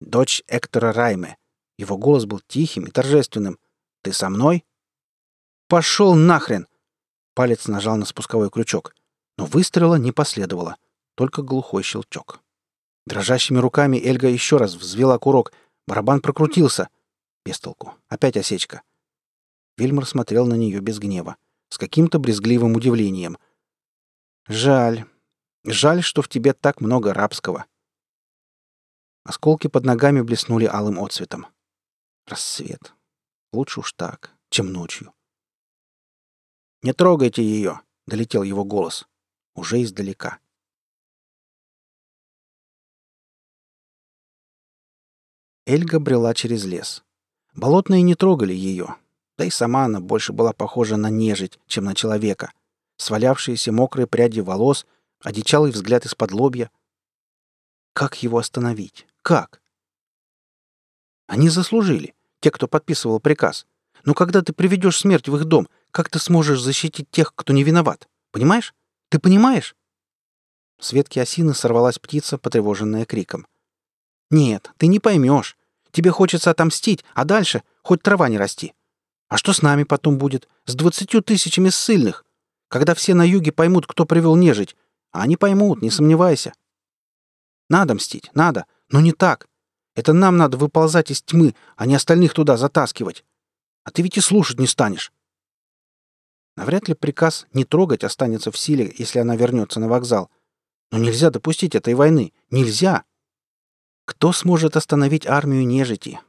[0.00, 1.36] Дочь Эктора Райме.
[1.80, 3.58] Его голос был тихим и торжественным.
[4.02, 4.66] «Ты со мной?»
[5.66, 6.66] «Пошел нахрен!»
[7.34, 8.94] Палец нажал на спусковой крючок.
[9.38, 10.76] Но выстрела не последовало.
[11.14, 12.42] Только глухой щелчок.
[13.06, 15.54] Дрожащими руками Эльга еще раз взвела курок.
[15.86, 16.90] Барабан прокрутился.
[17.46, 17.94] Без толку.
[18.08, 18.82] Опять осечка.
[19.78, 21.36] Вильмар смотрел на нее без гнева
[21.70, 23.38] с каким-то брезгливым удивлением.
[24.48, 25.06] «Жаль.
[25.64, 27.64] Жаль, что в тебе так много рабского».
[29.24, 31.46] Осколки под ногами блеснули алым отцветом.
[32.26, 32.94] Рассвет.
[33.52, 35.12] Лучше уж так, чем ночью.
[36.82, 39.06] «Не трогайте ее!»— долетел его голос.
[39.54, 40.38] Уже издалека.
[45.66, 47.04] Эльга брела через лес.
[47.54, 48.96] Болотные не трогали ее,
[49.36, 52.52] да и сама она больше была похожа на нежить, чем на человека.
[52.96, 54.86] Свалявшиеся мокрые пряди волос,
[55.20, 56.70] одичалый взгляд из-под лобья.
[57.92, 59.06] Как его остановить?
[59.22, 59.60] Как?
[61.30, 63.64] Они заслужили, те, кто подписывал приказ.
[64.04, 67.62] Но когда ты приведешь смерть в их дом, как ты сможешь защитить тех, кто не
[67.62, 68.08] виноват?
[68.32, 68.74] Понимаешь?
[69.10, 69.76] Ты понимаешь?
[70.80, 73.46] С ветки осины сорвалась птица, потревоженная криком.
[74.32, 75.56] «Нет, ты не поймешь.
[75.92, 78.74] Тебе хочется отомстить, а дальше хоть трава не расти.
[79.28, 80.48] А что с нами потом будет?
[80.66, 82.24] С двадцатью тысячами ссыльных?
[82.66, 84.74] Когда все на юге поймут, кто привел нежить.
[85.12, 86.54] А они поймут, не сомневайся.
[87.68, 89.46] Надо мстить, надо, но не так.
[89.94, 93.24] Это нам надо выползать из тьмы, а не остальных туда затаскивать.
[93.84, 95.12] А ты ведь и слушать не станешь.
[96.56, 100.30] Навряд ли приказ не трогать останется в силе, если она вернется на вокзал.
[100.90, 102.32] Но нельзя допустить этой войны.
[102.50, 103.04] Нельзя.
[104.04, 106.20] Кто сможет остановить армию нежити?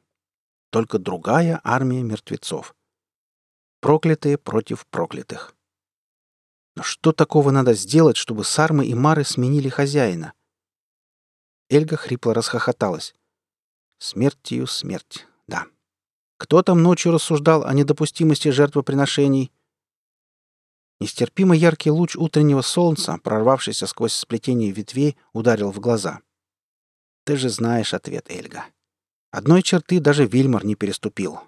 [0.69, 2.75] Только другая армия мертвецов.
[3.81, 5.55] Проклятые против проклятых.
[6.75, 10.33] Но что такого надо сделать, чтобы Сармы и Мары сменили хозяина?
[11.69, 13.13] Эльга хрипло расхохоталась.
[14.01, 15.67] Смертью смерть, да.
[16.37, 19.51] Кто там ночью рассуждал о недопустимости жертвоприношений?
[20.99, 26.21] Нестерпимо яркий луч утреннего солнца, прорвавшийся сквозь сплетение ветвей, ударил в глаза.
[27.25, 28.65] Ты же знаешь ответ, Эльга.
[29.29, 31.39] Одной черты даже Вильмар не переступил.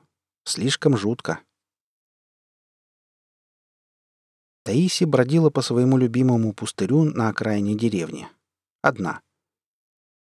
[0.43, 1.39] Слишком жутко.
[4.61, 8.29] Таиси бродила по своему любимому пустырю на окраине деревни.
[8.83, 9.23] Одна.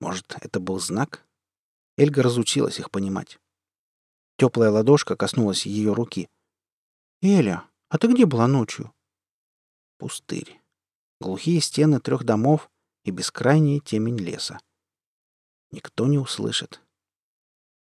[0.00, 1.26] Может, это был знак?
[1.96, 3.38] Эльга разучилась их понимать.
[4.36, 6.28] Теплая ладошка коснулась ее руки.
[7.20, 8.92] «Эля, а ты где была ночью?»
[9.98, 10.60] Пустырь.
[11.20, 12.70] Глухие стены трех домов
[13.04, 14.58] и бескрайняя темень леса.
[15.70, 16.80] Никто не услышит.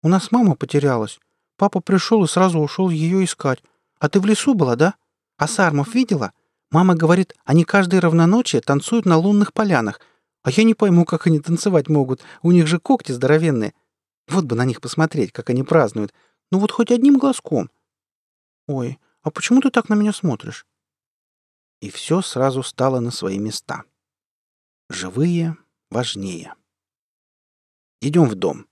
[0.02, 1.20] «У нас мама потерялась.
[1.56, 3.62] Папа пришел и сразу ушел ее искать.
[3.98, 4.94] А ты в лесу была, да?
[5.36, 6.32] А Сармов видела?
[6.70, 10.00] Мама говорит, они каждое равноночие танцуют на лунных полянах.
[10.42, 12.22] А я не пойму, как они танцевать могут.
[12.42, 13.74] У них же когти здоровенные.
[14.30, 16.14] Вот бы на них посмотреть, как они празднуют.
[16.52, 17.68] Ну вот хоть одним глазком.
[18.68, 20.66] Ой, а почему ты так на меня смотришь?
[21.80, 23.82] И все сразу стало на свои места.
[24.88, 25.56] Живые
[25.90, 26.54] важнее.
[28.00, 28.66] Идем в дом.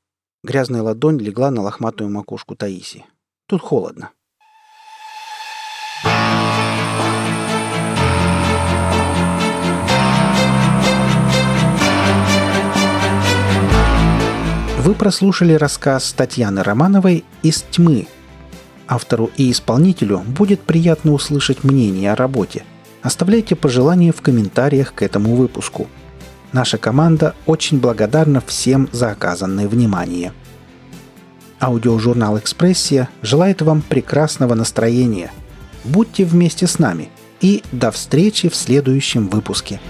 [0.45, 3.05] Грязная ладонь легла на лохматую макушку Таиси.
[3.47, 4.13] Тут холодно.
[14.89, 18.07] Вы прослушали рассказ Татьяны Романовой «Из тьмы».
[18.87, 22.65] Автору и исполнителю будет приятно услышать мнение о работе.
[23.03, 25.89] Оставляйте пожелания в комментариях к этому выпуску.
[26.53, 30.33] Наша команда очень благодарна всем за оказанное внимание.
[31.61, 35.31] Аудиожурнал «Экспрессия» желает вам прекрасного настроения.
[35.85, 37.11] Будьте вместе с нами
[37.43, 39.81] и до встречи в следующем выпуске.